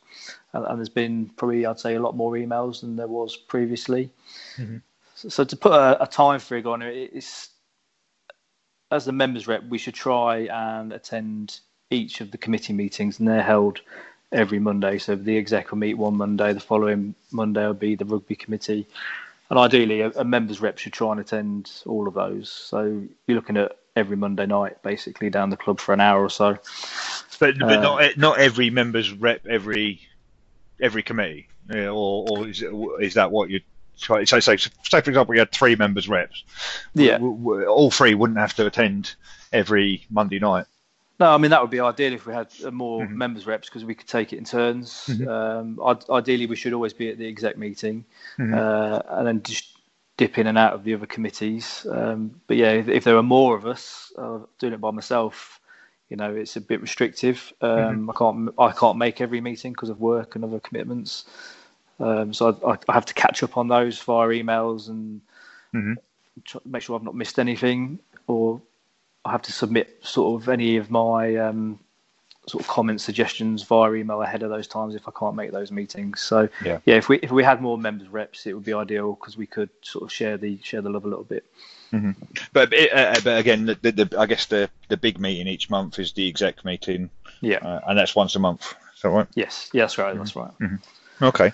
and, 0.53 0.65
and, 0.67 0.79
there's 0.79 0.89
been 0.89 1.31
probably 1.37 1.67
I'd 1.67 1.81
say 1.81 1.95
a 1.95 2.01
lot 2.01 2.17
more 2.17 2.33
emails 2.33 2.81
than 2.81 2.97
there 2.97 3.09
was 3.09 3.37
previously. 3.37 4.11
Mm-hmm. 4.57 4.79
So, 5.15 5.29
so, 5.29 5.45
to 5.45 5.57
put 5.57 5.73
a, 5.73 6.03
a, 6.03 6.07
time 6.07 6.41
figure 6.41 6.71
on 6.71 6.83
it, 6.83 7.11
it's 7.13 7.51
as 8.91 9.05
the 9.05 9.13
members 9.13 9.47
rep, 9.47 9.65
we 9.69 9.79
should 9.79 9.95
try 9.95 10.41
and 10.41 10.93
attend 10.93 11.61
each 11.91 12.21
of 12.21 12.31
the 12.31 12.39
committee 12.39 12.73
meetings, 12.73 13.19
and 13.19 13.27
they're 13.27 13.43
held 13.43 13.81
every 14.33 14.59
Monday. 14.59 14.99
So 14.99 15.17
the 15.17 15.39
exec 15.39 15.71
will 15.71 15.79
meet 15.79 15.95
one 15.95 16.17
Monday, 16.17 16.53
the 16.53 16.61
following 16.61 17.15
Monday 17.33 17.67
will 17.67 17.75
be 17.75 17.95
the 17.95 18.05
rugby 18.05 18.37
committee, 18.37 18.87
and 19.51 19.59
ideally 19.59 20.03
a, 20.03 20.11
a 20.11 20.25
members 20.25 20.61
rep 20.61 20.79
should 20.79 20.93
try 20.93 21.13
and 21.13 21.21
attend 21.21 21.71
all 21.87 22.07
of 22.07 22.15
those. 22.15 22.51
So 22.51 23.03
you're 23.27 23.37
looking 23.37 23.57
at 23.57 23.77
every 23.97 24.17
Monday 24.17 24.47
night, 24.47 24.83
basically 24.83 25.31
down 25.31 25.51
the 25.51 25.57
club 25.57 25.81
for 25.81 25.93
an 25.93 26.01
hour 26.01 26.23
or 26.23 26.31
so. 26.31 26.59
But, 27.41 27.59
but 27.59 27.79
uh, 27.79 27.81
not 27.81 28.17
not 28.17 28.39
every 28.39 28.71
members 28.71 29.13
rep 29.13 29.47
every 29.47 30.01
every 30.81 31.03
committee, 31.03 31.49
yeah, 31.73 31.89
or 31.89 32.27
or 32.29 32.49
is, 32.49 32.63
it, 32.63 32.73
is 33.01 33.15
that 33.15 33.33
what 33.33 33.51
you? 33.51 33.61
Try? 33.99 34.25
So, 34.25 34.41
so, 34.41 34.57
say 34.57 34.69
for 34.91 34.99
example, 34.99 35.33
we 35.33 35.39
had 35.39 35.51
three 35.53 35.75
members 35.75 36.07
reps. 36.07 36.45
Yeah, 36.95 37.19
we, 37.19 37.29
we, 37.31 37.67
all 37.67 37.91
three 37.91 38.15
wouldn't 38.15 38.39
have 38.39 38.55
to 38.57 38.67
attend 38.67 39.15
every 39.53 40.05
Monday 40.11 40.39
night. 40.39 40.67
No, 41.19 41.31
I 41.31 41.39
mean 41.39 41.51
that 41.51 41.63
would 41.63 41.71
be 41.71 41.81
ideal 41.81 42.13
if 42.13 42.27
we 42.27 42.35
had 42.35 42.49
more 42.73 43.03
mm-hmm. 43.03 43.17
members 43.17 43.47
reps 43.47 43.69
because 43.69 43.87
we 43.87 43.95
could 43.95 44.07
take 44.07 44.35
it 44.35 44.37
in 44.37 44.45
turns. 44.45 45.07
Mm-hmm. 45.07 45.29
Um, 45.29 45.99
ideally, 46.11 46.47
we 46.47 46.57
should 46.57 46.75
always 46.75 46.93
be 46.93 47.09
at 47.09 47.17
the 47.17 47.27
exec 47.27 47.57
meeting, 47.57 48.05
mm-hmm. 48.39 48.53
uh, 48.53 49.01
and 49.17 49.27
then 49.27 49.43
just 49.43 49.76
dip 50.17 50.39
in 50.39 50.47
and 50.47 50.57
out 50.57 50.73
of 50.73 50.85
the 50.85 50.95
other 50.95 51.07
committees. 51.07 51.87
Um, 51.91 52.41
but 52.47 52.57
yeah, 52.57 52.73
if, 52.73 52.89
if, 52.89 53.05
there 53.05 53.17
are 53.17 53.23
more 53.23 53.57
of 53.57 53.67
us 53.67 54.13
uh, 54.17 54.39
doing 54.59 54.73
it 54.73 54.81
by 54.81 54.91
myself, 54.91 55.61
you 56.09 56.17
know, 56.17 56.35
it's 56.35 56.57
a 56.57 56.61
bit 56.61 56.81
restrictive. 56.81 57.53
Um, 57.61 57.71
mm-hmm. 57.71 58.11
I 58.11 58.13
can't 58.15 58.55
I 58.59 58.73
can't 58.73 58.99
make 58.99 59.21
every 59.21 59.41
meeting 59.41 59.73
because 59.73 59.91
of 59.91 60.01
work 60.01 60.35
and 60.35 60.45
other 60.45 60.61
commitments. 60.61 61.25
Um, 61.99 62.33
so 62.33 62.59
I, 62.67 62.77
I, 62.89 62.95
have 62.95 63.07
to 63.07 63.15
catch 63.15 63.43
up 63.43 63.57
on 63.57 63.69
those 63.69 63.99
via 64.03 64.29
emails 64.29 64.89
and 64.89 65.21
mm-hmm. 65.75 65.95
make 66.71 66.83
sure 66.83 66.95
I've 66.95 67.03
not 67.03 67.15
missed 67.15 67.39
anything 67.39 67.99
or 68.27 68.61
I 69.25 69.33
have 69.33 69.43
to 69.43 69.53
submit 69.53 69.99
sort 70.03 70.41
of 70.41 70.49
any 70.51 70.77
of 70.77 70.91
my 70.91 71.37
um, 71.37 71.81
sort 72.47 72.63
of 72.63 72.69
comments, 72.69 73.03
suggestions 73.03 73.63
via 73.63 73.93
email 73.95 74.23
ahead 74.23 74.43
of 74.43 74.51
those 74.51 74.69
times 74.69 74.95
if 74.95 75.09
I 75.09 75.11
can't 75.19 75.35
make 75.35 75.53
those 75.53 75.73
meetings. 75.73 76.21
So 76.21 76.49
yeah, 76.65 76.79
yeah 76.85 76.95
if 76.95 77.09
we 77.09 77.19
if 77.19 77.31
we 77.31 77.43
had 77.43 77.61
more 77.61 77.77
members 77.77 78.09
reps, 78.09 78.47
it 78.47 78.55
would 78.55 78.65
be 78.65 78.73
ideal 78.73 79.15
because 79.15 79.37
we 79.37 79.47
could 79.47 79.71
sort 79.83 80.05
of 80.05 80.13
share 80.13 80.37
the 80.37 80.59
share 80.63 80.81
the 80.81 80.91
love 80.91 81.05
a 81.05 81.09
little 81.09 81.25
bit. 81.25 81.45
Mm-hmm. 81.93 82.11
But 82.53 82.73
uh, 82.73 83.21
but 83.25 83.39
again, 83.39 83.67
the, 83.67 83.75
the, 83.75 84.05
the, 84.05 84.19
I 84.19 84.27
guess 84.27 84.47
the 84.47 84.71
the 84.89 84.97
big 84.97 85.19
meeting 85.19 85.49
each 85.49 85.71
month 85.71 85.99
is 85.99 86.13
the 86.13 86.29
exec 86.29 86.65
meeting. 86.65 87.11
Yeah, 87.41 87.59
uh, 87.59 87.81
and 87.89 87.99
that's 87.99 88.15
once 88.15 88.37
a 88.37 88.39
month. 88.39 88.75
Is 88.95 89.03
that 89.03 89.11
right? 89.11 89.29
Yes, 89.35 89.71
yeah, 89.73 89.83
that's 89.83 89.99
right. 89.99 90.11
Mm-hmm. 90.11 90.19
That's 90.19 90.37
right. 90.37 90.59
Mm-hmm. 90.61 91.25
Okay, 91.25 91.53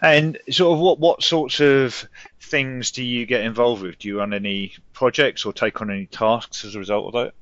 and 0.00 0.38
sort 0.50 0.74
of 0.74 0.80
what 0.80 0.98
what 0.98 1.22
sorts 1.22 1.60
of 1.60 2.08
things 2.40 2.90
do 2.90 3.04
you 3.04 3.26
get 3.26 3.44
involved 3.44 3.82
with? 3.82 3.98
Do 3.98 4.08
you 4.08 4.18
run 4.18 4.32
any 4.32 4.74
projects 4.92 5.44
or 5.44 5.52
take 5.52 5.80
on 5.80 5.90
any 5.90 6.06
tasks 6.06 6.64
as 6.64 6.74
a 6.74 6.78
result 6.78 7.06
of 7.06 7.12
that? 7.12 7.34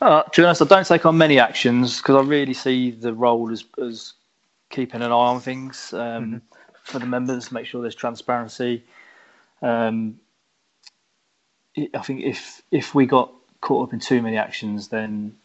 Uh, 0.00 0.22
to 0.22 0.40
be 0.40 0.44
honest, 0.44 0.62
I 0.62 0.64
don't 0.64 0.86
take 0.86 1.04
on 1.04 1.18
many 1.18 1.38
actions 1.38 1.98
because 1.98 2.16
I 2.16 2.26
really 2.26 2.54
see 2.54 2.90
the 2.90 3.12
role 3.12 3.50
as, 3.52 3.64
as 3.82 4.14
keeping 4.70 5.02
an 5.02 5.12
eye 5.12 5.14
on 5.14 5.40
things 5.40 5.92
um, 5.92 6.00
mm-hmm. 6.00 6.36
for 6.84 6.98
the 6.98 7.06
members, 7.06 7.52
make 7.52 7.66
sure 7.66 7.82
there's 7.82 7.94
transparency. 7.94 8.82
Um, 9.60 10.18
I 11.76 11.98
think 11.98 12.22
if 12.22 12.62
if 12.70 12.94
we 12.94 13.06
got 13.06 13.32
caught 13.60 13.88
up 13.88 13.92
in 13.92 14.00
too 14.00 14.22
many 14.22 14.38
actions, 14.38 14.88
then 14.88 15.36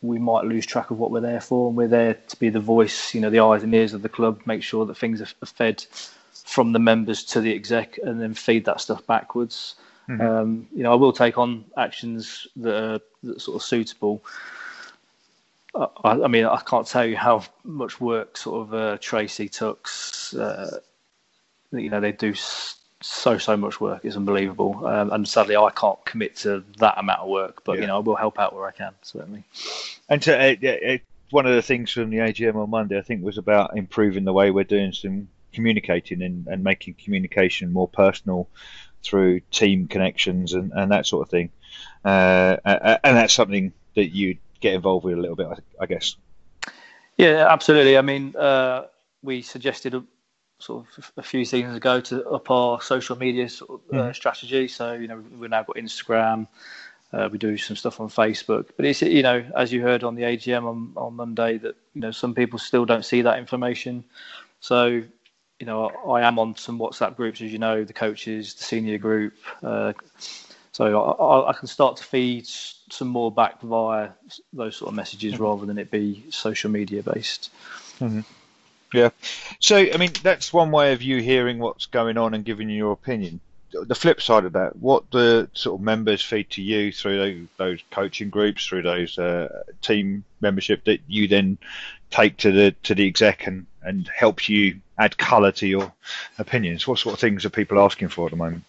we 0.00 0.18
might 0.18 0.44
lose 0.44 0.64
track 0.64 0.90
of 0.90 0.98
what 0.98 1.10
we're 1.10 1.20
there 1.20 1.40
for. 1.40 1.68
And 1.68 1.76
we're 1.76 1.88
there 1.88 2.14
to 2.14 2.38
be 2.38 2.50
the 2.50 2.60
voice, 2.60 3.14
you 3.14 3.20
know, 3.20 3.30
the 3.30 3.40
eyes 3.40 3.64
and 3.64 3.74
ears 3.74 3.94
of 3.94 4.02
the 4.02 4.08
club, 4.08 4.40
make 4.46 4.62
sure 4.62 4.86
that 4.86 4.96
things 4.96 5.20
are 5.20 5.46
fed 5.46 5.84
from 6.44 6.72
the 6.72 6.78
members 6.78 7.24
to 7.24 7.40
the 7.40 7.52
exec, 7.52 7.98
and 8.04 8.20
then 8.20 8.32
feed 8.32 8.64
that 8.66 8.80
stuff 8.80 9.04
backwards. 9.06 9.74
Mm-hmm. 10.08 10.20
Um, 10.20 10.68
you 10.74 10.82
know, 10.82 10.92
I 10.92 10.94
will 10.94 11.12
take 11.12 11.36
on 11.38 11.64
actions 11.76 12.46
that 12.56 12.74
are, 12.74 13.00
that 13.22 13.36
are 13.36 13.40
sort 13.40 13.56
of 13.56 13.62
suitable. 13.62 14.24
I, 15.74 15.88
I, 16.04 16.28
mean, 16.28 16.44
I 16.44 16.60
can't 16.66 16.86
tell 16.86 17.04
you 17.04 17.16
how 17.16 17.44
much 17.62 18.00
work 18.00 18.36
sort 18.36 18.66
of 18.66 18.74
uh, 18.74 18.98
Tracy 19.00 19.48
Tux. 19.48 20.38
Uh, 20.38 20.78
you 21.72 21.90
know, 21.90 22.00
they 22.00 22.12
do 22.12 22.34
so 22.34 23.38
so 23.38 23.56
much 23.56 23.80
work. 23.80 24.04
It's 24.04 24.16
unbelievable, 24.16 24.86
um, 24.86 25.12
and 25.12 25.28
sadly, 25.28 25.56
I 25.56 25.70
can't 25.70 26.02
commit 26.04 26.36
to 26.36 26.64
that 26.78 26.98
amount 26.98 27.20
of 27.20 27.28
work. 27.28 27.62
But 27.64 27.76
yeah. 27.76 27.82
you 27.82 27.86
know, 27.88 27.96
I 27.96 28.00
will 28.00 28.16
help 28.16 28.38
out 28.38 28.54
where 28.54 28.66
I 28.66 28.72
can, 28.72 28.94
certainly. 29.02 29.44
And 30.08 30.22
to, 30.22 30.36
uh, 30.36 30.94
uh, 30.94 30.98
one 31.30 31.46
of 31.46 31.54
the 31.54 31.62
things 31.62 31.92
from 31.92 32.10
the 32.10 32.18
AGM 32.18 32.56
on 32.56 32.70
Monday, 32.70 32.98
I 32.98 33.02
think, 33.02 33.22
was 33.22 33.38
about 33.38 33.76
improving 33.76 34.24
the 34.24 34.32
way 34.32 34.50
we're 34.50 34.64
doing 34.64 34.92
some 34.92 35.28
communicating 35.52 36.22
and, 36.22 36.46
and 36.46 36.62
making 36.62 36.94
communication 36.94 37.72
more 37.72 37.88
personal 37.88 38.48
through 39.02 39.40
team 39.50 39.88
connections 39.88 40.52
and, 40.52 40.72
and 40.72 40.92
that 40.92 41.06
sort 41.06 41.26
of 41.26 41.30
thing. 41.30 41.50
Uh, 42.04 42.56
and 42.64 43.16
that's 43.16 43.34
something 43.34 43.72
that 43.94 44.14
you 44.14 44.36
get 44.60 44.74
involved 44.74 45.04
with 45.04 45.14
a 45.14 45.20
little 45.20 45.36
bit, 45.36 45.48
I, 45.80 45.86
guess. 45.86 46.16
Yeah, 47.16 47.46
absolutely. 47.48 47.98
I 47.98 48.02
mean, 48.02 48.34
uh, 48.36 48.86
we 49.22 49.42
suggested 49.42 49.94
a, 49.94 50.04
sort 50.58 50.86
of 50.96 51.12
a 51.16 51.22
few 51.22 51.44
seasons 51.44 51.76
ago 51.76 52.00
to 52.00 52.24
up 52.28 52.50
our 52.50 52.80
social 52.80 53.16
media 53.16 53.48
sort 53.48 53.80
of, 53.90 53.98
uh, 53.98 54.02
mm. 54.02 54.14
strategy. 54.14 54.68
So 54.68 54.92
you 54.94 55.08
know, 55.08 55.22
we've 55.38 55.50
now 55.50 55.62
got 55.62 55.76
Instagram. 55.76 56.46
Uh, 57.12 57.28
we 57.32 57.38
do 57.38 57.56
some 57.56 57.74
stuff 57.74 58.00
on 58.00 58.08
Facebook, 58.08 58.68
but 58.76 58.84
it's 58.84 59.00
you 59.00 59.22
know, 59.22 59.44
as 59.56 59.72
you 59.72 59.80
heard 59.80 60.04
on 60.04 60.14
the 60.14 60.22
AGM 60.22 60.64
on, 60.64 60.92
on 60.96 61.14
Monday, 61.14 61.56
that 61.58 61.74
you 61.94 62.00
know 62.00 62.10
some 62.10 62.34
people 62.34 62.58
still 62.58 62.84
don't 62.84 63.04
see 63.04 63.22
that 63.22 63.38
information. 63.38 64.04
So 64.60 65.02
you 65.60 65.66
know, 65.66 65.88
I 65.88 66.22
am 66.22 66.38
on 66.38 66.56
some 66.56 66.78
WhatsApp 66.78 67.16
groups, 67.16 67.40
as 67.40 67.52
you 67.52 67.58
know, 67.58 67.84
the 67.84 67.92
coaches, 67.92 68.54
the 68.54 68.64
senior 68.64 68.98
group. 68.98 69.34
Uh, 69.62 69.92
so 70.72 71.00
I, 71.00 71.50
I, 71.50 71.52
can 71.52 71.66
start 71.66 71.96
to 71.96 72.04
feed 72.04 72.46
some 72.46 73.08
more 73.08 73.32
back 73.32 73.60
via 73.62 74.10
those 74.52 74.76
sort 74.76 74.90
of 74.90 74.94
messages 74.94 75.34
mm-hmm. 75.34 75.42
rather 75.42 75.66
than 75.66 75.78
it 75.78 75.90
be 75.90 76.24
social 76.30 76.70
media 76.70 77.02
based. 77.02 77.50
Mm-hmm. 77.98 78.20
Yeah. 78.92 79.10
So, 79.58 79.76
I 79.76 79.96
mean, 79.96 80.12
that's 80.22 80.52
one 80.52 80.70
way 80.70 80.92
of 80.92 81.02
you 81.02 81.20
hearing 81.20 81.58
what's 81.58 81.86
going 81.86 82.16
on 82.16 82.34
and 82.34 82.44
giving 82.44 82.70
your 82.70 82.92
opinion. 82.92 83.40
The 83.72 83.94
flip 83.94 84.22
side 84.22 84.44
of 84.44 84.54
that, 84.54 84.76
what 84.76 85.10
the 85.10 85.50
sort 85.52 85.80
of 85.80 85.84
members 85.84 86.22
feed 86.22 86.48
to 86.50 86.62
you 86.62 86.90
through 86.90 87.18
those, 87.18 87.46
those 87.58 87.84
coaching 87.90 88.30
groups, 88.30 88.64
through 88.64 88.82
those 88.82 89.18
uh, 89.18 89.62
team 89.82 90.24
membership 90.40 90.84
that 90.84 91.00
you 91.06 91.28
then 91.28 91.58
take 92.10 92.38
to 92.38 92.50
the 92.50 92.74
to 92.84 92.94
the 92.94 93.06
exec 93.06 93.46
and, 93.46 93.66
and 93.88 94.08
help 94.08 94.48
you 94.48 94.80
add 94.98 95.16
colour 95.16 95.50
to 95.52 95.66
your 95.66 95.92
opinions? 96.38 96.86
What 96.86 96.98
sort 96.98 97.14
of 97.14 97.20
things 97.20 97.44
are 97.44 97.50
people 97.50 97.80
asking 97.80 98.08
for 98.08 98.26
at 98.26 98.30
the 98.30 98.36
moment? 98.36 98.64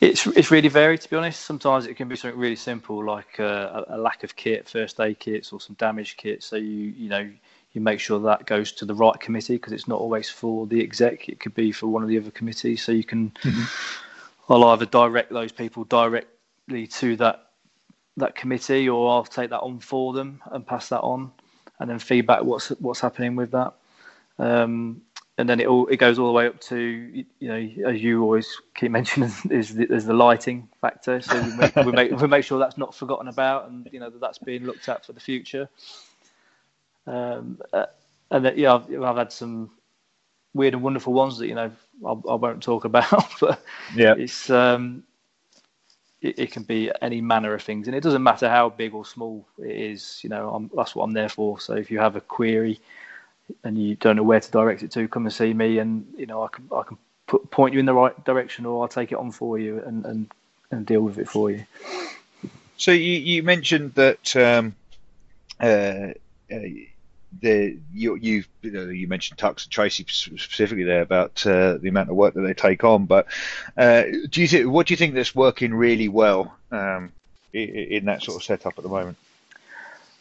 It's 0.00 0.26
it's 0.28 0.50
really 0.50 0.68
varied 0.68 1.00
to 1.00 1.10
be 1.10 1.16
honest. 1.16 1.40
Sometimes 1.42 1.86
it 1.86 1.94
can 1.94 2.08
be 2.08 2.16
something 2.16 2.38
really 2.38 2.56
simple 2.56 3.04
like 3.04 3.40
uh, 3.40 3.84
a, 3.88 3.98
lack 3.98 4.22
of 4.22 4.36
kit, 4.36 4.68
first 4.68 5.00
aid 5.00 5.18
kits, 5.18 5.52
or 5.52 5.60
some 5.60 5.74
damage 5.74 6.16
kits. 6.16 6.46
So 6.46 6.56
you 6.56 6.94
you 6.96 7.08
know 7.08 7.28
you 7.72 7.80
make 7.80 7.98
sure 7.98 8.20
that 8.20 8.46
goes 8.46 8.72
to 8.72 8.84
the 8.84 8.94
right 8.94 9.18
committee 9.18 9.56
because 9.56 9.72
it's 9.72 9.88
not 9.88 9.98
always 9.98 10.30
for 10.30 10.66
the 10.68 10.80
exec. 10.82 11.28
It 11.28 11.40
could 11.40 11.54
be 11.54 11.72
for 11.72 11.88
one 11.88 12.04
of 12.04 12.08
the 12.08 12.16
other 12.16 12.30
committees. 12.30 12.82
So 12.84 12.92
you 12.92 13.02
can 13.02 13.30
mm-hmm. 13.42 14.52
I'll 14.52 14.64
either 14.64 14.86
direct 14.86 15.32
those 15.32 15.52
people 15.52 15.82
directly 15.84 16.86
to 16.86 17.16
that 17.16 17.48
that 18.18 18.36
committee, 18.36 18.88
or 18.88 19.10
I'll 19.10 19.24
take 19.24 19.50
that 19.50 19.60
on 19.60 19.80
for 19.80 20.12
them 20.12 20.42
and 20.52 20.64
pass 20.66 20.90
that 20.90 21.00
on, 21.00 21.32
and 21.80 21.90
then 21.90 21.98
feedback 21.98 22.44
what's 22.44 22.68
what's 22.68 23.00
happening 23.00 23.34
with 23.34 23.50
that. 23.50 23.74
Um, 24.38 25.02
and 25.38 25.48
then 25.48 25.60
it 25.60 25.68
all 25.68 25.86
it 25.86 25.96
goes 25.96 26.18
all 26.18 26.26
the 26.26 26.32
way 26.32 26.48
up 26.48 26.60
to 26.60 26.76
you 26.76 27.48
know 27.48 27.88
as 27.88 28.02
you 28.02 28.22
always 28.22 28.60
keep 28.74 28.90
mentioning 28.98 29.32
is 29.50 29.74
the, 29.74 29.84
is 29.92 30.04
the 30.04 30.12
lighting 30.12 30.68
factor. 30.80 31.20
So 31.20 31.40
we 31.40 31.56
make, 31.56 31.76
we 31.76 31.92
make, 31.92 32.10
we 32.20 32.28
make 32.28 32.44
sure 32.44 32.58
that's 32.58 32.76
not 32.76 32.94
forgotten 32.94 33.28
about, 33.28 33.70
and 33.70 33.88
you 33.92 34.00
know 34.00 34.10
that 34.10 34.20
that's 34.20 34.38
being 34.38 34.64
looked 34.64 34.88
at 34.88 35.06
for 35.06 35.12
the 35.12 35.20
future. 35.20 35.68
Um, 37.06 37.60
uh, 37.72 37.86
and 38.30 38.44
that, 38.44 38.58
yeah, 38.58 38.74
I've, 38.74 39.02
I've, 39.02 39.16
had 39.16 39.32
some 39.32 39.70
weird 40.52 40.74
and 40.74 40.82
wonderful 40.82 41.14
ones 41.14 41.38
that 41.38 41.46
you 41.46 41.54
know 41.54 41.70
I, 42.04 42.10
I 42.10 42.34
won't 42.34 42.62
talk 42.62 42.84
about, 42.84 43.32
but 43.40 43.62
yeah, 43.94 44.14
it's 44.18 44.50
um, 44.50 45.04
it, 46.20 46.38
it, 46.38 46.52
can 46.52 46.64
be 46.64 46.90
any 47.00 47.20
manner 47.20 47.54
of 47.54 47.62
things, 47.62 47.86
and 47.86 47.96
it 47.96 48.02
doesn't 48.02 48.24
matter 48.24 48.48
how 48.48 48.70
big 48.70 48.92
or 48.92 49.06
small 49.06 49.46
it 49.58 49.70
is. 49.70 50.20
You 50.22 50.30
know, 50.30 50.50
I'm, 50.50 50.68
that's 50.76 50.96
what 50.96 51.04
I'm 51.04 51.12
there 51.12 51.28
for. 51.28 51.60
So 51.60 51.74
if 51.74 51.92
you 51.92 52.00
have 52.00 52.16
a 52.16 52.20
query 52.20 52.80
and 53.64 53.78
you 53.78 53.94
don't 53.94 54.16
know 54.16 54.22
where 54.22 54.40
to 54.40 54.50
direct 54.50 54.82
it 54.82 54.90
to, 54.92 55.08
come 55.08 55.24
and 55.24 55.32
see 55.32 55.52
me, 55.52 55.78
and 55.78 56.06
you 56.16 56.26
know 56.26 56.42
I 56.42 56.48
can 56.48 56.68
I 56.74 56.82
can 56.82 56.98
put, 57.26 57.50
point 57.50 57.74
you 57.74 57.80
in 57.80 57.86
the 57.86 57.94
right 57.94 58.24
direction, 58.24 58.66
or 58.66 58.82
I'll 58.82 58.88
take 58.88 59.12
it 59.12 59.18
on 59.18 59.32
for 59.32 59.58
you 59.58 59.82
and 59.84 60.04
and, 60.04 60.30
and 60.70 60.86
deal 60.86 61.00
with 61.00 61.18
it 61.18 61.28
for 61.28 61.50
you. 61.50 61.64
So 62.76 62.92
you 62.92 63.12
you 63.12 63.42
mentioned 63.42 63.94
that 63.94 64.36
um, 64.36 64.74
uh, 65.60 66.12
uh, 66.52 66.58
the 67.40 67.76
you 67.92 68.16
you 68.16 68.44
you, 68.62 68.70
know, 68.70 68.84
you 68.84 69.08
mentioned 69.08 69.38
Tux 69.38 69.64
and 69.64 69.70
Tracy 69.70 70.04
specifically 70.08 70.84
there 70.84 71.02
about 71.02 71.44
uh, 71.46 71.78
the 71.78 71.88
amount 71.88 72.10
of 72.10 72.16
work 72.16 72.34
that 72.34 72.42
they 72.42 72.54
take 72.54 72.84
on, 72.84 73.06
but 73.06 73.26
uh, 73.76 74.04
do 74.30 74.40
you 74.40 74.48
think 74.48 74.68
what 74.68 74.86
do 74.86 74.92
you 74.92 74.96
think 74.96 75.14
that's 75.14 75.34
working 75.34 75.74
really 75.74 76.08
well 76.08 76.56
um, 76.70 77.12
in, 77.52 77.68
in, 77.68 78.04
that 78.06 78.22
sort 78.22 78.36
of 78.36 78.44
setup 78.44 78.74
at 78.78 78.82
the 78.82 78.90
moment? 78.90 79.16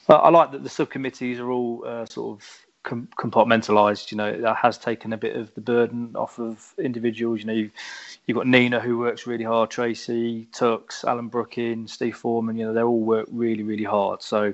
I 0.10 0.30
like 0.30 0.52
that 0.52 0.64
the 0.64 0.70
subcommittees 0.70 1.40
are 1.40 1.52
all 1.52 1.84
uh, 1.86 2.06
sort 2.06 2.40
of 2.40 2.67
com- 2.84 3.10
compartmentalised. 3.18 4.12
You 4.12 4.18
know, 4.18 4.42
that 4.42 4.56
has 4.58 4.78
taken 4.78 5.14
a 5.14 5.18
bit 5.18 5.36
of 5.36 5.54
the 5.56 5.62
burden 5.62 6.12
off 6.16 6.40
of 6.40 6.74
individuals. 6.78 7.42
You 7.42 7.46
know, 7.46 7.54
you've, 7.54 7.72
you've 8.26 8.38
got 8.38 8.48
Nina 8.48 8.80
who 8.80 8.98
works 8.98 9.28
really 9.28 9.44
hard, 9.44 9.70
Tracy, 9.70 10.48
Tux, 10.52 11.04
Alan 11.04 11.30
Brookin, 11.30 11.88
Steve 11.88 12.16
Foreman. 12.16 12.58
You 12.58 12.68
know, 12.68 12.74
they 12.74 12.84
all 12.84 13.00
work 13.00 13.28
really, 13.32 13.64
really 13.64 13.84
hard. 13.84 14.22
So 14.22 14.54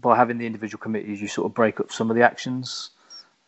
by 0.00 0.16
having 0.16 0.38
the 0.38 0.46
individual 0.46 0.80
committees, 0.80 1.22
you 1.22 1.28
sort 1.28 1.46
of 1.46 1.54
break 1.54 1.80
up 1.80 1.92
some 1.92 2.10
of 2.10 2.16
the 2.16 2.22
actions, 2.22 2.90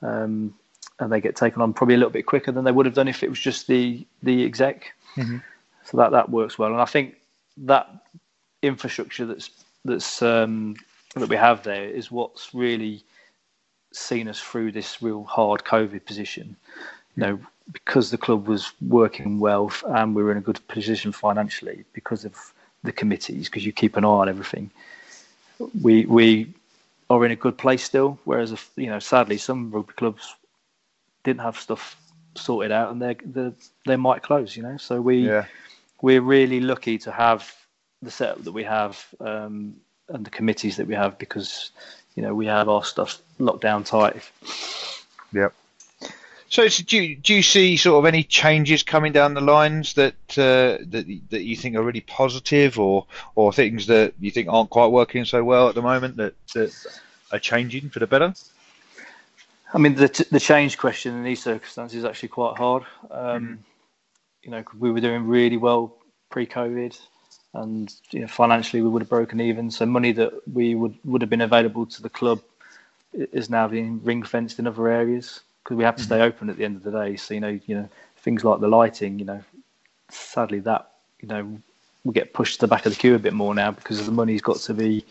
um, 0.00 0.54
and 1.00 1.12
they 1.12 1.20
get 1.20 1.36
taken 1.36 1.60
on 1.60 1.72
probably 1.72 1.96
a 1.96 1.98
little 1.98 2.12
bit 2.12 2.26
quicker 2.26 2.52
than 2.52 2.64
they 2.64 2.72
would 2.72 2.86
have 2.86 2.94
done 2.94 3.08
if 3.08 3.22
it 3.22 3.28
was 3.28 3.40
just 3.40 3.66
the 3.66 4.06
the 4.22 4.44
exec. 4.44 4.94
Mm-hmm. 5.16 5.38
So 5.84 5.96
that 5.98 6.12
that 6.12 6.30
works 6.30 6.58
well, 6.58 6.72
and 6.72 6.80
I 6.80 6.86
think 6.86 7.16
that 7.58 7.88
infrastructure 8.62 9.26
that's 9.26 9.50
that's 9.84 10.22
um, 10.22 10.76
that 11.14 11.28
we 11.28 11.36
have 11.36 11.62
there 11.62 11.84
is 11.84 12.10
what's 12.10 12.54
really 12.54 13.04
seen 13.94 14.28
us 14.28 14.40
through 14.40 14.72
this 14.72 15.02
real 15.02 15.24
hard 15.24 15.64
COVID 15.64 16.04
position. 16.04 16.56
You 17.16 17.20
know, 17.22 17.38
because 17.72 18.10
the 18.10 18.18
club 18.18 18.46
was 18.46 18.72
working 18.86 19.38
well 19.38 19.72
and 19.86 20.14
we 20.14 20.22
were 20.22 20.32
in 20.32 20.38
a 20.38 20.42
good 20.42 20.66
position 20.68 21.12
financially 21.12 21.84
because 21.92 22.24
of 22.24 22.52
the 22.82 22.92
committees, 22.92 23.48
because 23.48 23.64
you 23.64 23.72
keep 23.72 23.96
an 23.96 24.04
eye 24.04 24.08
on 24.08 24.28
everything. 24.28 24.70
We 25.82 26.04
we 26.06 26.52
are 27.10 27.24
in 27.24 27.30
a 27.30 27.36
good 27.36 27.56
place 27.56 27.82
still. 27.82 28.18
Whereas, 28.24 28.54
you 28.76 28.88
know, 28.88 28.98
sadly, 28.98 29.38
some 29.38 29.70
rugby 29.70 29.94
clubs 29.94 30.34
didn't 31.22 31.40
have 31.40 31.58
stuff 31.58 31.96
sorted 32.36 32.72
out, 32.72 32.92
and 32.92 33.00
they 33.00 33.14
they 33.24 33.52
they 33.86 33.96
might 33.96 34.22
close. 34.22 34.56
You 34.56 34.62
know, 34.64 34.76
so 34.76 35.00
we 35.00 35.28
yeah. 35.28 35.46
we're 36.02 36.20
really 36.20 36.60
lucky 36.60 36.98
to 36.98 37.12
have 37.12 37.54
the 38.02 38.10
setup 38.10 38.44
that 38.44 38.52
we 38.52 38.64
have 38.64 39.04
um, 39.20 39.76
and 40.08 40.26
the 40.26 40.30
committees 40.30 40.76
that 40.76 40.86
we 40.86 40.94
have 40.94 41.18
because 41.18 41.70
you 42.14 42.22
know 42.22 42.34
we 42.34 42.46
have 42.46 42.68
our 42.68 42.84
stuff 42.84 43.20
locked 43.38 43.62
down 43.62 43.84
tight. 43.84 44.22
Yep. 45.32 45.52
So, 46.48 46.68
do 46.68 47.02
you, 47.02 47.16
do 47.16 47.34
you 47.34 47.42
see 47.42 47.76
sort 47.76 47.98
of 47.98 48.06
any 48.06 48.22
changes 48.22 48.84
coming 48.84 49.12
down 49.12 49.34
the 49.34 49.40
lines 49.40 49.94
that 49.94 50.14
uh, 50.38 50.78
that 50.88 51.04
that 51.30 51.42
you 51.42 51.56
think 51.56 51.74
are 51.74 51.82
really 51.82 52.00
positive, 52.00 52.78
or 52.78 53.06
or 53.34 53.52
things 53.52 53.86
that 53.88 54.14
you 54.20 54.30
think 54.30 54.48
aren't 54.48 54.70
quite 54.70 54.92
working 54.92 55.24
so 55.24 55.42
well 55.42 55.68
at 55.68 55.74
the 55.74 55.82
moment 55.82 56.16
that, 56.18 56.34
that 56.54 56.72
are 57.32 57.40
changing 57.40 57.90
for 57.90 57.98
the 57.98 58.06
better? 58.06 58.32
I 59.72 59.78
mean, 59.78 59.96
the 59.96 60.26
the 60.30 60.38
change 60.38 60.78
question 60.78 61.16
in 61.16 61.24
these 61.24 61.42
circumstances 61.42 61.98
is 61.98 62.04
actually 62.04 62.28
quite 62.28 62.56
hard. 62.56 62.84
Um, 63.10 63.18
mm-hmm. 63.18 63.54
You 64.44 64.50
know, 64.52 64.64
we 64.78 64.92
were 64.92 65.00
doing 65.00 65.26
really 65.26 65.56
well 65.56 65.96
pre-COVID 66.30 66.96
and 67.54 67.94
you 68.10 68.20
know, 68.20 68.26
financially 68.26 68.82
we 68.82 68.88
would 68.88 69.02
have 69.02 69.08
broken 69.08 69.40
even. 69.40 69.70
So 69.70 69.86
money 69.86 70.12
that 70.12 70.32
we 70.52 70.74
would 70.74 70.94
would 71.04 71.22
have 71.22 71.30
been 71.30 71.40
available 71.40 71.86
to 71.86 72.02
the 72.02 72.10
club 72.10 72.40
is 73.12 73.48
now 73.48 73.68
being 73.68 74.02
ring 74.02 74.22
fenced 74.22 74.58
in 74.58 74.66
other 74.66 74.88
areas 74.88 75.40
because 75.62 75.76
we 75.76 75.84
have 75.84 75.96
to 75.96 76.02
stay 76.02 76.16
mm-hmm. 76.16 76.24
open 76.24 76.50
at 76.50 76.56
the 76.56 76.64
end 76.64 76.76
of 76.76 76.82
the 76.82 76.90
day. 76.90 77.16
So 77.16 77.34
you 77.34 77.40
know, 77.40 77.58
you 77.66 77.74
know 77.76 77.88
things 78.18 78.44
like 78.44 78.60
the 78.60 78.68
lighting. 78.68 79.18
You 79.18 79.24
know, 79.24 79.44
sadly 80.10 80.60
that 80.60 80.90
you 81.20 81.28
know 81.28 81.58
we 82.04 82.12
get 82.12 82.34
pushed 82.34 82.56
to 82.56 82.60
the 82.60 82.68
back 82.68 82.86
of 82.86 82.92
the 82.92 82.98
queue 82.98 83.14
a 83.14 83.18
bit 83.18 83.32
more 83.32 83.54
now 83.54 83.70
because 83.70 84.04
the 84.04 84.12
money's 84.12 84.42
got 84.42 84.58
to 84.58 84.74
be 84.74 85.04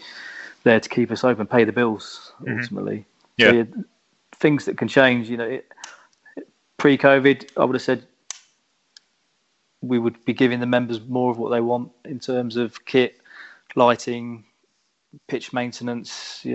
there 0.64 0.80
to 0.80 0.90
keep 0.90 1.12
us 1.12 1.24
open, 1.24 1.48
pay 1.48 1.64
the 1.64 1.72
bills 1.72 2.32
mm-hmm. 2.42 2.60
ultimately. 2.60 3.06
Yeah. 3.38 3.50
So, 3.50 3.56
yeah. 3.56 3.64
Things 4.36 4.66
that 4.66 4.78
can 4.78 4.88
change. 4.88 5.30
You 5.30 5.38
know, 5.38 5.48
it, 5.48 5.72
pre-COVID, 6.78 7.50
I 7.58 7.66
would 7.66 7.76
have 7.76 7.82
said 7.82 8.06
we 9.84 10.00
would 10.00 10.24
be 10.24 10.34
giving 10.34 10.62
the 10.62 10.66
members 10.66 11.02
more 11.02 11.30
of 11.30 11.38
what 11.38 11.50
they 11.50 11.60
want 11.60 11.92
in 12.06 12.20
terms 12.20 12.56
of 12.56 12.86
kit, 12.86 13.20
lighting, 13.76 14.46
pitch 15.28 15.52
maintenance, 15.52 16.46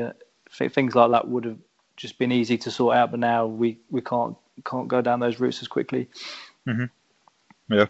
things 0.51 0.95
like 0.95 1.11
that 1.11 1.29
would 1.29 1.45
have 1.45 1.59
just 1.97 2.19
been 2.19 2.33
easy 2.33 2.57
to 2.57 2.71
sort 2.71 2.97
out. 2.97 3.11
But 3.11 3.21
now 3.21 3.47
we, 3.47 3.79
we 3.91 4.01
can't 4.01 4.37
can't 4.64 4.88
go 4.88 5.03
down 5.03 5.21
those 5.21 5.38
routes 5.38 5.61
as 5.61 5.69
quickly. 5.69 6.09
Mm-hmm. 6.67 7.75
Yeah. 7.75 7.87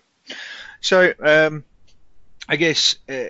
So 0.80 1.14
um, 1.20 1.64
I 2.48 2.56
guess 2.56 2.96
uh, 3.08 3.28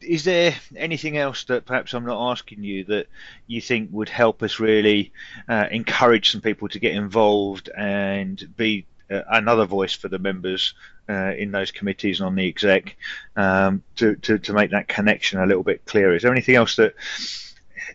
is 0.00 0.24
there 0.24 0.54
anything 0.74 1.16
else 1.16 1.44
that 1.44 1.66
perhaps 1.66 1.94
I'm 1.94 2.04
not 2.04 2.32
asking 2.32 2.64
you 2.64 2.84
that 2.84 3.06
you 3.46 3.60
think 3.60 3.90
would 3.92 4.08
help 4.08 4.42
us 4.42 4.58
really 4.58 5.12
uh, 5.48 5.66
encourage 5.70 6.32
some 6.32 6.40
people 6.40 6.68
to 6.70 6.80
get 6.80 6.94
involved 6.94 7.70
and 7.76 8.44
be 8.56 8.86
another 9.08 9.64
voice 9.64 9.94
for 9.94 10.08
the 10.08 10.18
members 10.18 10.74
uh, 11.08 11.32
in 11.36 11.52
those 11.52 11.70
committees 11.70 12.20
and 12.20 12.26
on 12.26 12.34
the 12.34 12.48
exec 12.48 12.96
um, 13.36 13.82
to, 13.96 14.16
to, 14.16 14.38
to 14.38 14.52
make 14.52 14.70
that 14.70 14.88
connection 14.88 15.40
a 15.40 15.46
little 15.46 15.62
bit 15.62 15.84
clearer. 15.84 16.14
Is 16.14 16.22
there 16.22 16.32
anything 16.32 16.56
else 16.56 16.76
that 16.76 16.94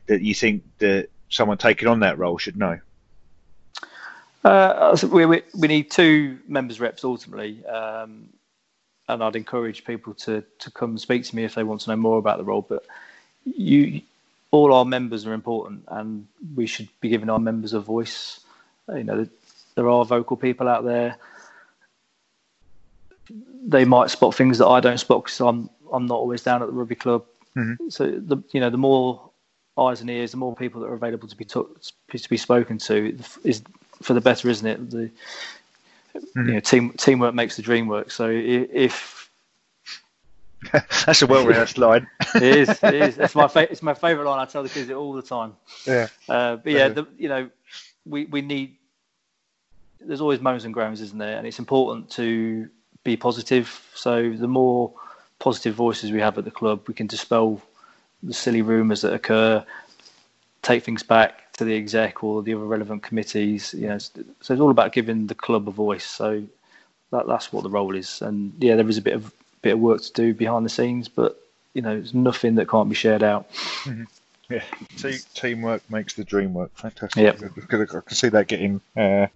that 0.08 0.22
you 0.22 0.34
think 0.34 0.64
that 0.80 1.10
someone 1.30 1.58
taking 1.58 1.88
on 1.88 2.00
that 2.00 2.18
role 2.18 2.38
should 2.38 2.58
know? 2.58 2.80
Uh, 4.44 4.98
we, 5.12 5.26
we, 5.26 5.42
we 5.54 5.68
need 5.68 5.92
two 5.92 6.40
members 6.48 6.80
reps 6.80 7.04
ultimately, 7.04 7.64
um, 7.66 8.30
and 9.08 9.24
I'd 9.24 9.36
encourage 9.36 9.86
people 9.86 10.14
to 10.16 10.44
to 10.60 10.72
come 10.72 10.98
speak 10.98 11.26
to 11.26 11.36
me 11.36 11.44
if 11.44 11.54
they 11.54 11.64
want 11.64 11.82
to 11.82 11.90
know 11.90 11.96
more 11.96 12.18
about 12.18 12.38
the 12.38 12.44
role. 12.44 12.66
But 12.68 12.86
you, 13.44 14.02
all 14.50 14.74
our 14.74 14.86
members 14.86 15.28
are 15.28 15.34
important, 15.34 15.84
and 15.90 16.28
we 16.56 16.66
should 16.66 16.90
be 17.02 17.10
giving 17.10 17.30
our 17.30 17.40
members 17.40 17.74
a 17.74 17.80
voice. 17.80 18.40
You 18.88 19.04
know, 19.04 19.28
there 19.76 19.90
are 19.90 20.06
vocal 20.06 20.38
people 20.38 20.68
out 20.68 20.84
there 20.84 21.18
they 23.64 23.86
might 23.86 24.10
spot 24.10 24.36
things 24.36 24.58
that 24.58 24.68
I 24.68 24.80
don't 24.80 24.98
spot 24.98 25.24
because 25.24 25.40
I'm 25.40 25.70
I'm 25.92 26.06
not 26.06 26.16
always 26.16 26.42
down 26.42 26.62
at 26.62 26.68
the 26.68 26.74
rugby 26.74 26.96
club. 26.96 27.26
Mm-hmm. 27.56 27.90
So 27.90 28.10
the 28.12 28.38
you 28.52 28.60
know 28.60 28.70
the 28.70 28.78
more 28.78 29.30
eyes 29.78 30.02
and 30.02 30.10
ears, 30.10 30.32
the 30.32 30.38
more 30.38 30.56
people 30.56 30.82
that 30.82 30.88
are 30.88 30.94
available 30.94 31.28
to 31.28 31.36
be 31.36 31.46
to 31.46 31.70
be 32.30 32.38
spoken 32.38 32.78
to 32.80 33.18
is 33.44 33.62
for 34.02 34.14
the 34.14 34.22
better, 34.22 34.50
isn't 34.50 34.68
it? 34.68 34.90
The 34.90 35.12
mm-hmm. 36.16 36.48
you 36.48 36.54
know 36.56 36.60
team 36.60 36.92
teamwork 36.94 37.34
makes 37.34 37.56
the 37.56 37.62
dream 37.62 37.88
work. 37.88 38.12
So 38.12 38.30
if 38.30 39.30
that's 40.72 41.22
a 41.22 41.28
well 41.28 41.46
rehearsed 41.46 41.78
line. 41.78 42.08
it 42.36 42.44
is. 42.44 42.70
It 42.84 42.94
is. 42.94 43.18
It's 43.20 43.36
my 43.36 43.48
fa- 43.48 43.72
it's 43.72 43.82
my 43.82 43.94
favourite 43.94 44.30
line. 44.30 44.40
I 44.40 44.46
tell 44.46 44.64
the 44.64 44.70
kids 44.70 44.90
it 44.90 44.96
all 44.96 45.14
the 45.14 45.22
time. 45.22 45.56
Yeah. 45.86 46.08
Uh, 46.30 46.56
but 46.58 46.72
yeah, 46.72 46.88
the, 46.90 47.08
you 47.18 47.30
know, 47.30 47.50
we 48.06 48.26
we 48.26 48.42
need. 48.42 48.78
There's 50.06 50.22
always 50.22 50.42
moans 50.42 50.66
and 50.66 50.74
groans, 50.74 51.02
isn't 51.02 51.18
there? 51.18 51.38
And 51.38 51.48
it's 51.48 51.60
important 51.60 52.10
to 52.12 52.70
be 53.04 53.18
positive. 53.18 53.90
So 53.94 54.32
the 54.32 54.48
more 54.48 54.92
positive 55.40 55.76
voices 55.76 56.12
we 56.12 56.20
have 56.20 56.38
at 56.38 56.46
the 56.46 56.52
club, 56.52 56.82
we 56.88 56.94
can 56.94 57.08
dispel 57.08 57.62
the 58.24 58.34
silly 58.34 58.62
rumours 58.62 59.02
that 59.02 59.14
occur, 59.14 59.66
take 60.62 60.84
things 60.84 61.04
back 61.04 61.52
to 61.54 61.66
the 61.66 61.76
exec 61.76 62.24
or 62.24 62.44
the 62.44 62.54
other 62.54 62.66
relevant 62.66 63.04
committees. 63.04 63.74
You 63.74 63.88
know, 63.88 63.98
so 63.98 64.22
it's 64.40 64.52
all 64.52 64.72
about 64.72 64.94
giving 64.94 65.28
the 65.28 65.36
club 65.36 65.68
a 65.68 65.72
voice. 65.72 66.06
So 66.06 66.44
that 67.12 67.28
that's 67.28 67.52
what 67.52 67.64
the 67.64 67.70
role 67.70 67.96
is. 67.96 68.22
And 68.22 68.54
yeah, 68.60 68.76
there 68.76 68.88
is 68.88 68.98
a 68.98 69.02
bit 69.02 69.16
of 69.16 69.34
bit 69.62 69.74
of 69.74 69.80
work 69.80 70.02
to 70.02 70.12
do 70.14 70.34
behind 70.34 70.66
the 70.66 70.70
scenes, 70.70 71.08
but 71.08 71.40
you 71.74 71.82
know, 71.82 71.96
it's 71.96 72.14
nothing 72.14 72.56
that 72.56 72.70
can't 72.70 72.90
be 72.90 72.96
shared 72.96 73.24
out. 73.24 73.52
Mm-hmm. 73.84 74.04
Yeah, 75.02 75.18
teamwork 75.34 75.90
makes 75.90 76.14
the 76.14 76.24
dream 76.24 76.54
work. 76.54 76.72
Fantastic. 76.76 77.42
Yep. 77.42 77.42
I 77.42 77.86
can 77.86 78.16
see 78.16 78.30
that 78.30 78.48
getting 78.48 78.82
uh, 78.96 79.00
uh, 79.00 79.28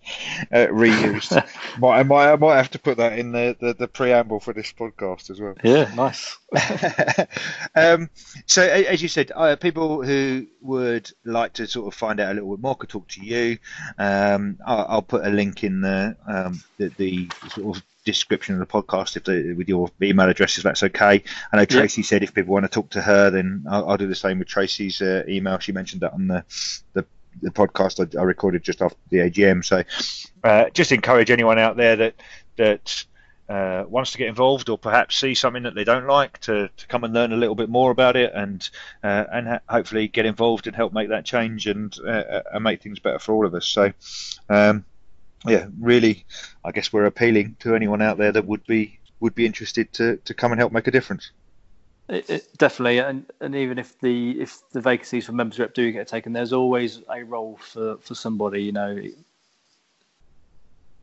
reused. 0.52 1.32
might, 1.80 2.00
I 2.00 2.04
might, 2.04 2.32
I 2.34 2.36
might 2.36 2.58
have 2.58 2.70
to 2.72 2.80
put 2.80 2.98
that 2.98 3.18
in 3.18 3.32
the, 3.32 3.56
the, 3.60 3.74
the 3.74 3.88
preamble 3.88 4.40
for 4.40 4.54
this 4.54 4.72
podcast 4.74 5.32
as 5.32 5.42
well. 5.42 5.56
Yeah, 5.64 5.92
nice. 5.96 6.38
um, 7.76 8.10
so, 8.46 8.62
as 8.64 9.02
you 9.02 9.08
said, 9.08 9.32
uh, 9.34 9.56
people 9.56 10.04
who 10.04 10.46
would 10.62 11.10
like 11.24 11.54
to 11.54 11.68
sort 11.68 11.88
of 11.88 11.98
find 11.98 12.20
out 12.20 12.32
a 12.32 12.36
little 12.36 12.56
bit 12.56 12.62
more 12.62 12.76
could 12.76 12.90
talk 12.90 13.08
to 13.10 13.26
you. 13.26 13.58
Um, 13.98 14.60
I'll, 14.66 14.86
I'll, 14.90 15.02
put 15.02 15.26
a 15.26 15.30
link 15.30 15.64
in 15.64 15.82
the, 15.82 16.16
um, 16.28 16.64
the, 16.78 16.90
the 16.98 17.30
sort 17.50 17.78
of 17.78 17.84
description 18.06 18.54
of 18.54 18.60
the 18.60 18.66
podcast 18.66 19.18
if 19.18 19.26
they, 19.26 19.52
with 19.54 19.68
your 19.68 19.90
email 20.02 20.30
address 20.30 20.58
if 20.58 20.64
that's 20.64 20.84
okay. 20.84 21.24
I 21.52 21.58
know 21.58 21.66
Tracy 21.66 22.04
said 22.04 22.24
if 22.24 22.34
people 22.34 22.54
want 22.54 22.64
to 22.64 22.70
talk 22.70 22.92
to 22.92 23.02
her, 23.02 23.30
then 23.30 23.66
I'll, 23.70 23.90
I'll 23.90 23.98
do 23.98 24.08
the 24.08 24.16
same 24.16 24.40
with 24.40 24.48
Tracy's 24.48 25.02
uh, 25.02 25.24
email. 25.28 25.60
She 25.60 25.72
mentioned 25.72 26.02
that 26.04 26.14
on 26.14 26.28
the 26.28 26.46
the, 26.94 27.06
the 27.42 27.52
podcast 27.52 28.00
I, 28.00 28.20
I, 28.20 28.24
recorded 28.24 28.64
just 28.64 28.82
after 28.82 28.98
the 29.10 29.18
AGM. 29.18 29.66
So 29.66 29.84
uh, 30.44 30.70
just 30.70 30.92
encourage 30.92 31.32
anyone 31.32 31.60
out 31.60 31.76
there 31.76 31.96
that 31.98 32.16
that 32.56 33.06
uh, 33.50 33.84
wants 33.88 34.12
to 34.12 34.18
get 34.18 34.28
involved 34.28 34.70
or 34.70 34.78
perhaps 34.78 35.18
see 35.18 35.36
something 35.36 35.64
that 35.64 35.76
they 35.76 35.84
don't 35.84 36.08
like 36.08 36.40
to, 36.40 36.70
to 36.78 36.88
come 36.88 37.04
and 37.04 37.14
learn 37.14 37.34
a 37.34 37.38
little 37.38 37.56
bit 37.56 37.70
more 37.70 37.92
about 37.92 38.16
it 38.16 38.32
and 38.34 38.70
uh, 39.04 39.26
and 39.32 39.48
ha- 39.48 39.60
hopefully 39.68 40.08
get 40.08 40.26
involved 40.26 40.68
and 40.68 40.76
help 40.76 40.94
make 40.94 41.10
that 41.10 41.26
change 41.26 41.68
and 41.68 41.98
uh, 42.08 42.42
and 42.54 42.64
make 42.64 42.82
things 42.82 43.00
better 43.00 43.20
for 43.20 43.34
all 43.34 43.46
of 43.46 43.54
us. 43.54 43.66
So. 43.66 43.92
Um, 44.48 44.86
yeah, 45.48 45.68
really, 45.80 46.26
I 46.64 46.72
guess 46.72 46.92
we're 46.92 47.06
appealing 47.06 47.56
to 47.60 47.76
anyone 47.76 48.02
out 48.02 48.18
there 48.18 48.32
that 48.32 48.46
would 48.46 48.66
be 48.66 49.00
would 49.20 49.36
be 49.36 49.46
interested 49.46 49.92
to, 49.94 50.18
to 50.18 50.34
come 50.34 50.52
and 50.52 50.60
help 50.60 50.72
make 50.72 50.88
a 50.88 50.92
difference. 50.92 51.32
It, 52.08 52.30
it, 52.30 52.58
definitely, 52.58 53.00
and 53.00 53.26
and 53.42 53.56
even 53.56 53.80
if 53.80 54.00
the 54.00 54.40
if 54.40 54.62
the 54.72 54.82
vacancies 54.82 55.26
for 55.26 55.32
members 55.32 55.58
rep 55.58 55.74
do 55.74 55.92
get 55.92 56.08
taken, 56.08 56.34
there's 56.34 56.54
always 56.54 57.02
a 57.10 57.24
role 57.24 57.58
for 57.60 57.98
for 57.98 58.14
somebody. 58.14 58.64
You 58.64 58.72
know, 58.74 58.96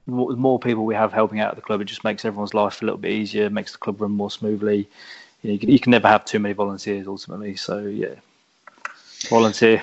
the 0.06 0.12
more 0.12 0.58
people 0.60 0.84
we 0.84 0.94
have 0.94 1.12
helping 1.12 1.40
out 1.40 1.50
at 1.50 1.56
the 1.56 1.62
club, 1.62 1.80
it 1.80 1.86
just 1.86 2.04
makes 2.04 2.24
everyone's 2.24 2.54
life 2.54 2.82
a 2.82 2.84
little 2.84 2.98
bit 2.98 3.10
easier, 3.10 3.50
makes 3.50 3.72
the 3.72 3.78
club 3.78 4.00
run 4.00 4.12
more 4.12 4.30
smoothly. 4.30 4.88
You, 5.42 5.48
know, 5.48 5.52
you, 5.54 5.58
can, 5.58 5.70
you 5.70 5.80
can 5.80 5.90
never 5.90 6.06
have 6.06 6.24
too 6.24 6.38
many 6.38 6.54
volunteers 6.54 7.08
ultimately. 7.08 7.56
So 7.56 7.80
yeah, 7.80 8.14
volunteer. 9.28 9.82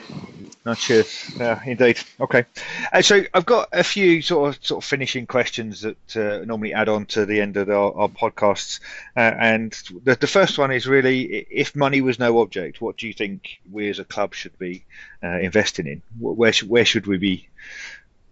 Not 0.65 0.77
sure. 0.77 1.03
Yeah, 1.37 1.61
indeed. 1.65 1.99
Okay. 2.19 2.45
Uh, 2.91 3.01
so 3.01 3.23
I've 3.33 3.45
got 3.45 3.69
a 3.71 3.83
few 3.83 4.21
sort 4.21 4.49
of 4.49 4.65
sort 4.65 4.83
of 4.83 4.87
finishing 4.87 5.25
questions 5.25 5.81
that 5.81 6.17
uh, 6.17 6.43
normally 6.45 6.73
add 6.73 6.89
on 6.89 7.05
to 7.07 7.25
the 7.25 7.39
end 7.39 7.55
of 7.55 7.69
our, 7.69 7.95
our 7.95 8.09
podcasts, 8.09 8.81
uh, 9.15 9.19
and 9.19 9.71
the, 10.03 10.15
the 10.15 10.27
first 10.27 10.57
one 10.57 10.71
is 10.71 10.85
really: 10.85 11.23
if 11.49 11.75
money 11.75 12.01
was 12.01 12.19
no 12.19 12.39
object, 12.41 12.81
what 12.81 12.97
do 12.97 13.07
you 13.07 13.13
think 13.13 13.61
we 13.71 13.89
as 13.89 13.99
a 13.99 14.05
club 14.05 14.33
should 14.33 14.57
be 14.59 14.83
uh, 15.23 15.39
investing 15.39 15.87
in? 15.87 16.01
Where 16.19 16.51
should 16.51 16.69
where 16.69 16.85
should 16.85 17.07
we 17.07 17.17
be 17.17 17.47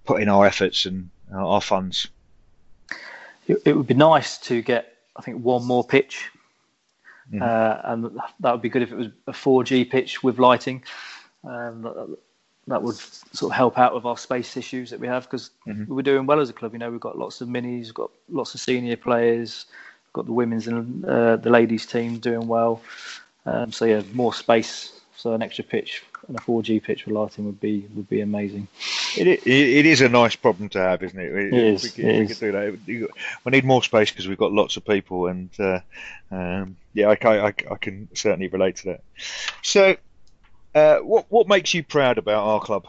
putting 0.05 0.27
our 0.27 0.45
efforts 0.45 0.85
and 0.85 1.09
our 1.33 1.61
funds? 1.61 2.09
It, 3.47 3.61
it 3.65 3.77
would 3.77 3.87
be 3.87 3.93
nice 3.93 4.37
to 4.39 4.61
get, 4.61 4.93
I 5.15 5.21
think, 5.21 5.43
one 5.43 5.65
more 5.65 5.83
pitch. 5.83 6.29
Uh, 7.41 7.81
and 7.83 8.19
that 8.39 8.51
would 8.53 8.61
be 8.61 8.69
good 8.69 8.83
if 8.83 8.91
it 8.91 8.95
was 8.97 9.07
a 9.27 9.33
4G 9.33 9.89
pitch 9.89 10.23
with 10.23 10.39
lighting. 10.39 10.83
Um, 11.47 11.81
that, 11.83 12.17
that, 12.67 12.83
would 12.83 12.95
sort 12.95 13.51
of 13.51 13.55
help 13.55 13.77
out 13.77 13.95
with 13.95 14.05
our 14.05 14.17
space 14.17 14.57
issues 14.57 14.89
that 14.89 14.99
we 14.99 15.07
have 15.07 15.23
because 15.23 15.51
mm-hmm. 15.65 15.93
we're 15.93 16.01
doing 16.01 16.25
well 16.25 16.39
as 16.39 16.49
a 16.49 16.53
club. 16.53 16.73
You 16.73 16.79
know, 16.79 16.91
we've 16.91 16.99
got 16.99 17.17
lots 17.17 17.41
of 17.41 17.47
minis, 17.47 17.85
we've 17.85 17.93
got 17.93 18.11
lots 18.29 18.53
of 18.53 18.59
senior 18.59 18.97
players, 18.97 19.65
we've 20.05 20.13
got 20.13 20.25
the 20.25 20.33
women's 20.33 20.67
and 20.67 21.05
uh, 21.05 21.37
the 21.37 21.49
ladies 21.49 21.85
team 21.85 22.19
doing 22.19 22.47
well. 22.47 22.81
Um, 23.45 23.71
so 23.71 23.85
yeah, 23.85 24.01
more 24.13 24.33
space, 24.33 24.99
so 25.15 25.33
an 25.33 25.41
extra 25.41 25.63
pitch 25.63 26.03
and 26.27 26.37
a 26.37 26.41
4G 26.41 26.83
pitch 26.83 27.05
with 27.05 27.15
lighting 27.15 27.45
would 27.45 27.59
be 27.59 27.87
would 27.95 28.09
be 28.09 28.21
amazing. 28.21 28.67
It, 29.17 29.27
it, 29.27 29.47
it 29.47 29.85
is 29.85 30.01
a 30.01 30.09
nice 30.09 30.35
problem 30.35 30.69
to 30.69 30.79
have, 30.79 31.01
isn't 31.03 31.19
it? 31.19 31.31
It, 31.31 31.53
it 31.53 31.53
is. 31.53 31.97
We, 31.97 32.03
it 32.03 32.19
we 32.19 32.25
is. 32.25 32.39
do 32.39 32.51
that. 32.51 33.07
We 33.43 33.51
need 33.51 33.65
more 33.65 33.83
space 33.83 34.11
because 34.11 34.27
we've 34.27 34.37
got 34.37 34.51
lots 34.51 34.77
of 34.77 34.85
people, 34.85 35.27
and 35.27 35.49
uh, 35.59 35.79
um, 36.31 36.75
yeah, 36.93 37.07
I, 37.09 37.27
I, 37.27 37.47
I, 37.47 37.77
can 37.79 38.09
certainly 38.13 38.47
relate 38.47 38.77
to 38.77 38.85
that. 38.85 39.03
So, 39.61 39.95
uh, 40.77 40.99
what 40.99 41.25
what 41.29 41.47
makes 41.47 41.73
you 41.73 41.83
proud 41.83 42.17
about 42.17 42.43
our 42.43 42.59
club? 42.59 42.85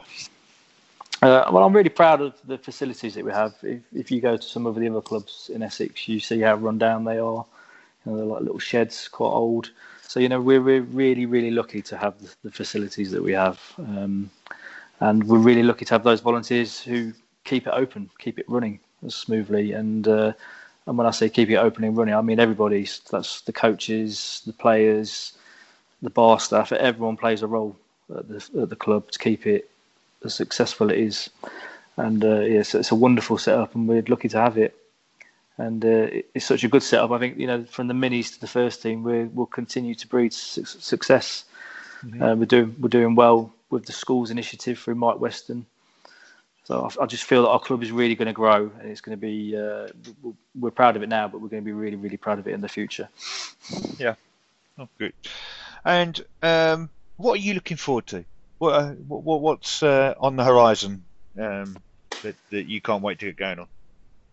Uh, 1.20 1.50
well, 1.50 1.64
I'm 1.64 1.74
really 1.74 1.88
proud 1.88 2.20
of 2.20 2.34
the 2.44 2.58
facilities 2.58 3.14
that 3.14 3.24
we 3.24 3.32
have. 3.32 3.54
If, 3.62 3.80
if 3.92 4.10
you 4.10 4.20
go 4.20 4.36
to 4.36 4.42
some 4.42 4.66
of 4.66 4.76
the 4.76 4.88
other 4.88 5.00
clubs 5.00 5.50
in 5.52 5.62
Essex, 5.62 6.06
you 6.06 6.20
see 6.20 6.40
how 6.40 6.54
run 6.54 6.78
down 6.78 7.04
they 7.04 7.18
are. 7.18 7.44
You 8.04 8.12
know, 8.12 8.16
they're 8.16 8.26
like 8.26 8.42
little 8.42 8.60
sheds, 8.60 9.08
quite 9.08 9.26
old. 9.26 9.70
So 10.02 10.20
you 10.20 10.28
know 10.28 10.40
we're, 10.40 10.62
we're 10.62 10.82
really 10.82 11.26
really 11.26 11.50
lucky 11.50 11.82
to 11.82 11.96
have 11.96 12.14
the, 12.20 12.34
the 12.44 12.50
facilities 12.50 13.10
that 13.10 13.22
we 13.22 13.32
have, 13.32 13.60
um, 13.78 14.30
and 15.00 15.24
we're 15.24 15.38
really 15.38 15.62
lucky 15.62 15.84
to 15.86 15.94
have 15.94 16.04
those 16.04 16.20
volunteers 16.20 16.80
who 16.80 17.12
keep 17.44 17.66
it 17.66 17.72
open, 17.74 18.10
keep 18.18 18.38
it 18.38 18.48
running 18.48 18.80
smoothly. 19.08 19.72
And 19.72 20.06
uh, 20.06 20.32
and 20.86 20.96
when 20.96 21.06
I 21.06 21.10
say 21.10 21.28
keep 21.28 21.50
it 21.50 21.56
open 21.56 21.84
and 21.84 21.96
running, 21.96 22.14
I 22.14 22.22
mean 22.22 22.40
everybody. 22.40 22.86
That's 23.10 23.42
the 23.42 23.52
coaches, 23.52 24.42
the 24.46 24.52
players, 24.52 25.32
the 26.02 26.10
bar 26.10 26.40
staff. 26.40 26.72
Everyone 26.72 27.16
plays 27.16 27.42
a 27.42 27.46
role 27.46 27.76
at 28.16 28.28
the, 28.28 28.62
at 28.62 28.68
the 28.68 28.76
club 28.76 29.10
to 29.10 29.18
keep 29.18 29.46
it 29.46 29.70
as 30.24 30.34
successful 30.34 30.90
it 30.90 30.98
is. 30.98 31.30
And 31.96 32.24
uh, 32.24 32.40
yeah, 32.40 32.62
so 32.62 32.78
it's 32.78 32.92
a 32.92 32.94
wonderful 32.94 33.38
setup, 33.38 33.74
and 33.74 33.88
we're 33.88 34.04
lucky 34.06 34.28
to 34.28 34.40
have 34.40 34.56
it 34.56 34.78
and 35.58 35.84
uh, 35.84 36.06
it's 36.34 36.46
such 36.46 36.64
a 36.64 36.68
good 36.68 36.82
setup. 36.82 37.10
I 37.10 37.18
think 37.18 37.36
you 37.36 37.46
know 37.46 37.64
from 37.64 37.88
the 37.88 37.94
minis 37.94 38.32
to 38.34 38.40
the 38.40 38.46
first 38.46 38.80
team, 38.80 39.02
we 39.02 39.24
will 39.24 39.46
continue 39.46 39.94
to 39.96 40.06
breed 40.06 40.32
su- 40.32 40.64
success. 40.64 41.44
Mm-hmm. 42.04 42.22
Uh, 42.22 42.34
we're 42.36 42.46
doing 42.46 42.74
we're 42.78 42.88
doing 42.88 43.16
well 43.16 43.52
with 43.70 43.84
the 43.84 43.92
schools 43.92 44.30
initiative 44.30 44.78
through 44.78 44.94
Mike 44.94 45.20
Weston. 45.20 45.66
So 46.64 46.88
I, 47.00 47.02
I 47.02 47.06
just 47.06 47.24
feel 47.24 47.42
that 47.42 47.48
our 47.48 47.60
club 47.60 47.82
is 47.82 47.90
really 47.90 48.14
going 48.14 48.26
to 48.26 48.32
grow, 48.32 48.70
and 48.80 48.90
it's 48.90 49.00
going 49.00 49.18
to 49.18 49.20
be. 49.20 49.56
Uh, 49.56 49.88
we're 50.58 50.70
proud 50.70 50.96
of 50.96 51.02
it 51.02 51.08
now, 51.08 51.26
but 51.26 51.40
we're 51.40 51.48
going 51.48 51.62
to 51.62 51.66
be 51.66 51.72
really 51.72 51.96
really 51.96 52.16
proud 52.16 52.38
of 52.38 52.46
it 52.46 52.54
in 52.54 52.60
the 52.60 52.68
future. 52.68 53.08
Yeah, 53.98 54.14
oh, 54.78 54.88
good. 54.96 55.12
And 55.88 56.22
um, 56.42 56.90
what 57.16 57.32
are 57.32 57.42
you 57.42 57.54
looking 57.54 57.78
forward 57.78 58.06
to? 58.08 58.22
What, 58.58 58.74
uh, 58.74 58.90
what 58.90 59.40
what's 59.40 59.82
uh, 59.82 60.14
on 60.20 60.36
the 60.36 60.44
horizon 60.44 61.02
um, 61.38 61.78
that, 62.22 62.36
that 62.50 62.68
you 62.68 62.82
can't 62.82 63.02
wait 63.02 63.18
to 63.20 63.26
get 63.26 63.36
going 63.36 63.58
on? 63.60 63.66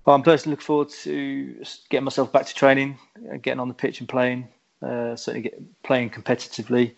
Well, 0.04 0.18
I'm 0.18 0.22
personally 0.22 0.52
looking 0.52 0.66
forward 0.66 0.90
to 0.90 1.64
getting 1.90 2.04
myself 2.04 2.34
back 2.34 2.46
to 2.48 2.54
training, 2.54 3.00
uh, 3.32 3.38
getting 3.38 3.62
on 3.62 3.70
the 3.70 3.74
pitch 3.74 4.02
and 4.02 4.10
playing. 4.10 4.50
Uh, 4.82 5.16
certainly, 5.16 5.44
get, 5.44 5.84
playing 5.84 6.10
competitively, 6.10 6.94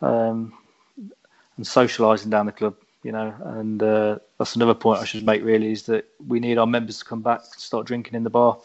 um, 0.00 0.54
and 1.56 1.66
socialising 1.66 2.30
down 2.30 2.46
the 2.46 2.52
club. 2.52 2.76
You 3.02 3.10
know, 3.10 3.34
and 3.42 3.82
uh, 3.82 4.18
that's 4.38 4.54
another 4.54 4.74
point 4.74 5.00
I 5.00 5.06
should 5.06 5.26
make. 5.26 5.42
Really, 5.42 5.72
is 5.72 5.82
that 5.86 6.04
we 6.24 6.38
need 6.38 6.56
our 6.56 6.68
members 6.68 7.00
to 7.00 7.04
come 7.04 7.22
back, 7.22 7.40
and 7.40 7.60
start 7.60 7.84
drinking 7.88 8.14
in 8.14 8.22
the 8.22 8.30
bar. 8.30 8.58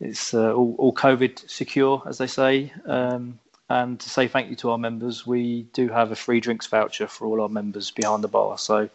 It's 0.00 0.32
uh, 0.32 0.52
all, 0.52 0.76
all, 0.78 0.92
COVID 0.92 1.50
secure, 1.50 2.04
as 2.06 2.18
they 2.18 2.28
say. 2.28 2.72
Um, 2.86 3.40
and 3.68 4.00
to 4.00 4.08
say 4.08 4.28
thank 4.28 4.48
you 4.50 4.56
to 4.56 4.70
our 4.70 4.78
members, 4.78 5.26
we 5.26 5.62
do 5.72 5.88
have 5.88 6.10
a 6.10 6.16
free 6.16 6.40
drinks 6.40 6.66
voucher 6.66 7.06
for 7.06 7.26
all 7.26 7.40
our 7.40 7.48
members 7.48 7.90
behind 7.90 8.24
the 8.24 8.28
bar. 8.28 8.58
So 8.58 8.88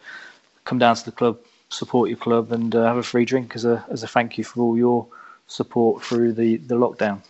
come 0.64 0.78
down 0.78 0.96
to 0.96 1.04
the 1.04 1.12
club, 1.12 1.38
support 1.68 2.08
your 2.08 2.18
club 2.18 2.52
and 2.52 2.74
uh, 2.74 2.84
have 2.84 2.96
a 2.96 3.02
free 3.02 3.24
drink 3.24 3.54
as 3.54 3.64
a 3.64 3.84
as 3.88 4.02
a 4.02 4.08
thank 4.08 4.36
you 4.38 4.44
for 4.44 4.62
all 4.62 4.76
your 4.76 5.06
support 5.46 6.02
through 6.02 6.32
the 6.32 6.56
the 6.56 6.74
lockdown. 6.74 7.20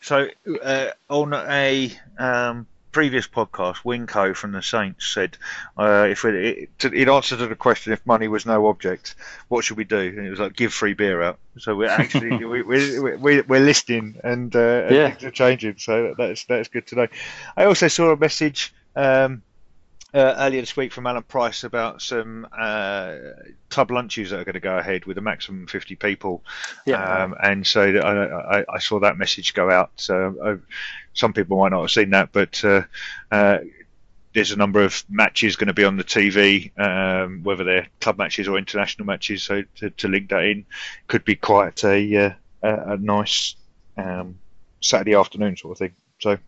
So 0.00 0.28
uh, 0.62 0.90
on 1.08 1.34
a 1.34 1.92
um, 2.18 2.66
previous 2.98 3.28
podcast, 3.28 3.84
Winco 3.84 4.34
from 4.34 4.50
the 4.50 4.60
Saints 4.60 5.06
said 5.06 5.38
uh, 5.76 6.08
if 6.10 6.24
it, 6.24 6.68
it, 6.82 6.92
it, 6.92 7.08
answered 7.08 7.38
to 7.38 7.46
the 7.46 7.54
question 7.54 7.92
if 7.92 8.04
money 8.04 8.26
was 8.26 8.44
no 8.44 8.66
object, 8.66 9.14
what 9.46 9.64
should 9.64 9.76
we 9.76 9.84
do? 9.84 10.00
And 10.00 10.26
it 10.26 10.30
was 10.30 10.40
like 10.40 10.56
give 10.56 10.74
free 10.74 10.94
beer 10.94 11.22
out. 11.22 11.38
So 11.58 11.76
we're 11.76 11.90
actually 11.90 12.44
we, 12.44 12.62
we, 12.62 12.98
we, 12.98 13.40
we're 13.42 13.60
listening 13.60 14.18
and, 14.24 14.52
uh, 14.56 14.88
yeah. 14.90 15.10
things 15.10 15.22
are 15.22 15.30
changing. 15.30 15.76
So 15.78 16.16
that's 16.18 16.44
that's 16.46 16.70
good 16.70 16.88
to 16.88 16.96
know. 16.96 17.06
I 17.56 17.66
also 17.66 17.86
saw 17.86 18.10
a 18.10 18.16
message. 18.16 18.74
Um, 18.96 19.42
uh, 20.14 20.34
earlier 20.38 20.62
this 20.62 20.76
week 20.76 20.92
from 20.92 21.06
Alan 21.06 21.22
Price 21.22 21.64
about 21.64 22.00
some 22.00 22.46
uh, 22.56 23.16
club 23.68 23.90
lunches 23.90 24.30
that 24.30 24.40
are 24.40 24.44
going 24.44 24.54
to 24.54 24.60
go 24.60 24.78
ahead 24.78 25.04
with 25.04 25.18
a 25.18 25.20
maximum 25.20 25.64
of 25.64 25.70
50 25.70 25.96
people. 25.96 26.42
Yeah. 26.86 27.24
Um, 27.24 27.34
and 27.42 27.66
so 27.66 27.82
I, 27.82 28.60
I, 28.60 28.64
I, 28.68 28.78
saw 28.78 29.00
that 29.00 29.18
message 29.18 29.52
go 29.52 29.70
out. 29.70 29.90
So 29.96 30.36
uh, 30.42 30.56
some 31.12 31.32
people 31.34 31.58
might 31.58 31.70
not 31.70 31.82
have 31.82 31.90
seen 31.90 32.10
that, 32.10 32.32
but 32.32 32.64
uh, 32.64 32.82
uh, 33.30 33.58
there's 34.32 34.52
a 34.52 34.56
number 34.56 34.82
of 34.82 35.04
matches 35.10 35.56
going 35.56 35.68
to 35.68 35.74
be 35.74 35.84
on 35.84 35.96
the 35.96 36.04
TV, 36.04 36.78
um, 36.78 37.42
whether 37.42 37.64
they're 37.64 37.88
club 38.00 38.16
matches 38.16 38.48
or 38.48 38.56
international 38.56 39.04
matches. 39.04 39.42
So 39.42 39.62
to, 39.76 39.90
to 39.90 40.08
link 40.08 40.30
that 40.30 40.44
in 40.44 40.64
could 41.06 41.24
be 41.24 41.34
quite 41.34 41.84
a, 41.84 42.16
uh, 42.16 42.32
a, 42.62 42.92
a 42.92 42.96
nice 42.96 43.56
um, 43.98 44.38
Saturday 44.80 45.14
afternoon 45.14 45.56
sort 45.56 45.72
of 45.72 45.78
thing. 45.78 45.92
So 46.20 46.38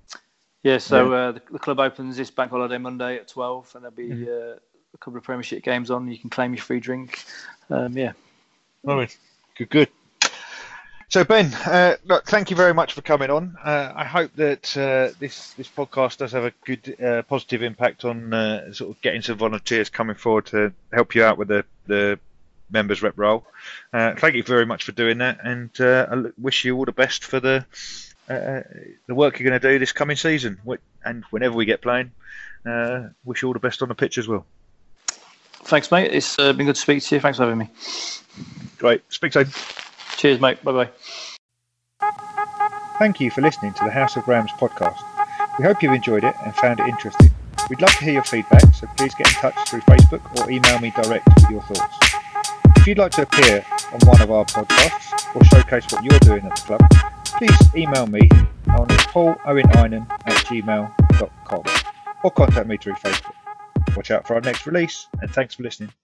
yeah, 0.63 0.79
so 0.79 1.11
yeah. 1.11 1.17
Uh, 1.17 1.33
the, 1.33 1.43
the, 1.53 1.59
club 1.59 1.81
opens 1.81 2.17
this 2.17 2.31
bank 2.31 2.51
holiday 2.51 2.79
Monday 2.79 3.17
at 3.17 3.29
12, 3.29 3.73
and 3.75 3.85
there'll 3.85 3.97
be 3.97 4.09
mm-hmm. 4.09 4.31
uh, 4.31 4.57
a 4.95 4.99
couple 4.99 5.17
of 5.17 5.25
Premiership 5.25 5.63
games 5.63 5.91
on. 5.91 6.11
You 6.11 6.19
can 6.19 6.31
claim 6.31 6.53
your 6.53 6.63
free 6.63 6.81
drink. 6.81 7.25
Um, 7.71 7.97
yeah. 7.97 8.13
All 8.87 8.97
right. 8.97 9.17
Good, 9.57 9.71
good. 9.71 9.89
So 11.11 11.25
Ben, 11.25 11.53
uh, 11.67 11.97
look, 12.05 12.27
thank 12.27 12.51
you 12.51 12.57
very 12.57 12.73
much 12.73 12.93
for 12.93 13.03
coming 13.03 13.31
on. 13.31 13.57
Uh, 13.65 13.93
I 13.97 14.05
hope 14.05 14.33
that 14.37 14.77
uh, 14.77 15.13
this 15.19 15.55
this 15.55 15.67
podcast 15.67 16.19
does 16.19 16.31
have 16.31 16.45
a 16.45 16.53
good 16.65 17.03
uh, 17.03 17.23
positive 17.23 17.65
impact 17.65 18.05
on 18.05 18.33
uh, 18.33 18.73
sort 18.73 18.95
of 18.95 19.03
getting 19.03 19.21
some 19.21 19.37
volunteers 19.37 19.89
coming 19.89 20.15
forward 20.15 20.47
to 20.47 20.73
help 20.93 21.17
you 21.17 21.25
out 21.25 21.37
with 21.37 21.49
the 21.49 21.65
the 21.89 22.21
members 22.71 23.03
rep 23.03 23.15
role. 23.17 23.45
Uh, 23.93 24.15
thank 24.15 24.37
you 24.37 24.45
very 24.45 24.65
much 24.65 24.85
for 24.85 24.93
doing 24.93 25.19
that, 25.19 25.39
and 25.43 25.71
I 25.81 26.31
wish 26.39 26.65
you 26.65 26.77
all 26.77 26.85
the 26.85 26.93
best 26.93 27.25
for 27.25 27.41
the 27.41 27.67
uh, 28.31 28.63
the 29.07 29.15
work 29.15 29.39
you're 29.39 29.49
going 29.49 29.61
to 29.61 29.69
do 29.73 29.79
this 29.79 29.93
coming 29.93 30.17
season, 30.17 30.61
and 31.05 31.25
whenever 31.31 31.55
we 31.55 31.65
get 31.65 31.83
playing. 31.83 32.13
Uh, 32.65 33.09
wish 33.25 33.43
you 33.43 33.49
all 33.49 33.55
the 33.55 33.61
best 33.61 33.83
on 33.83 33.89
the 33.89 33.95
pitch 33.95 34.19
as 34.19 34.29
well. 34.29 34.45
Thanks, 35.65 35.91
mate. 35.91 36.13
It's 36.13 36.39
uh, 36.39 36.53
been 36.53 36.67
good 36.67 36.75
to 36.75 36.81
speak 36.81 37.03
to 37.05 37.15
you. 37.15 37.21
Thanks 37.21 37.39
for 37.39 37.45
having 37.45 37.59
me. 37.59 37.71
Great. 38.79 39.03
Speak 39.13 39.33
soon. 39.33 39.49
Cheers, 40.17 40.41
mate. 40.41 40.63
Bye 40.63 40.73
bye. 40.73 42.13
Thank 42.99 43.21
you 43.21 43.31
for 43.31 43.41
listening 43.41 43.73
to 43.75 43.85
the 43.85 43.91
House 43.91 44.17
of 44.17 44.29
Rams 44.29 44.51
podcast. 44.53 44.99
We 45.59 45.65
hope 45.65 45.83
you've 45.83 45.93
enjoyed 45.93 46.25
it 46.25 46.35
and 46.45 46.55
found 46.57 46.81
it 46.81 46.87
interesting. 46.87 47.31
We'd 47.69 47.81
love 47.81 47.93
to 47.93 48.05
hear 48.05 48.15
your 48.15 48.25
feedback, 48.25 48.75
so 48.75 48.87
please 48.97 49.15
get 49.15 49.29
in 49.29 49.35
touch 49.35 49.69
through 49.69 49.81
Facebook 49.83 50.23
or 50.39 50.51
email 50.51 50.79
me 50.81 50.91
direct 50.91 51.27
with 51.35 51.51
your 51.51 51.63
thoughts. 51.63 52.15
If 52.77 52.87
you'd 52.87 52.99
like 52.99 53.13
to 53.13 53.23
appear 53.23 53.65
on 53.93 54.01
one 54.07 54.21
of 54.21 54.31
our 54.31 54.45
podcasts 54.45 55.37
or 55.37 55.45
showcase 55.45 55.87
what 55.93 56.05
you're 56.05 56.19
doing 56.21 56.45
at 56.45 56.57
the 56.57 56.63
club, 56.63 57.10
please 57.41 57.75
email 57.75 58.07
me 58.07 58.29
on 58.69 58.87
pauloweninen 59.09 60.07
at 60.11 60.37
gmail.com 60.45 61.63
or 62.23 62.31
contact 62.33 62.69
me 62.69 62.77
through 62.77 62.93
Facebook. 62.95 63.33
Watch 63.97 64.11
out 64.11 64.27
for 64.27 64.35
our 64.35 64.43
next 64.43 64.67
release 64.67 65.09
and 65.23 65.31
thanks 65.31 65.55
for 65.55 65.63
listening. 65.63 65.91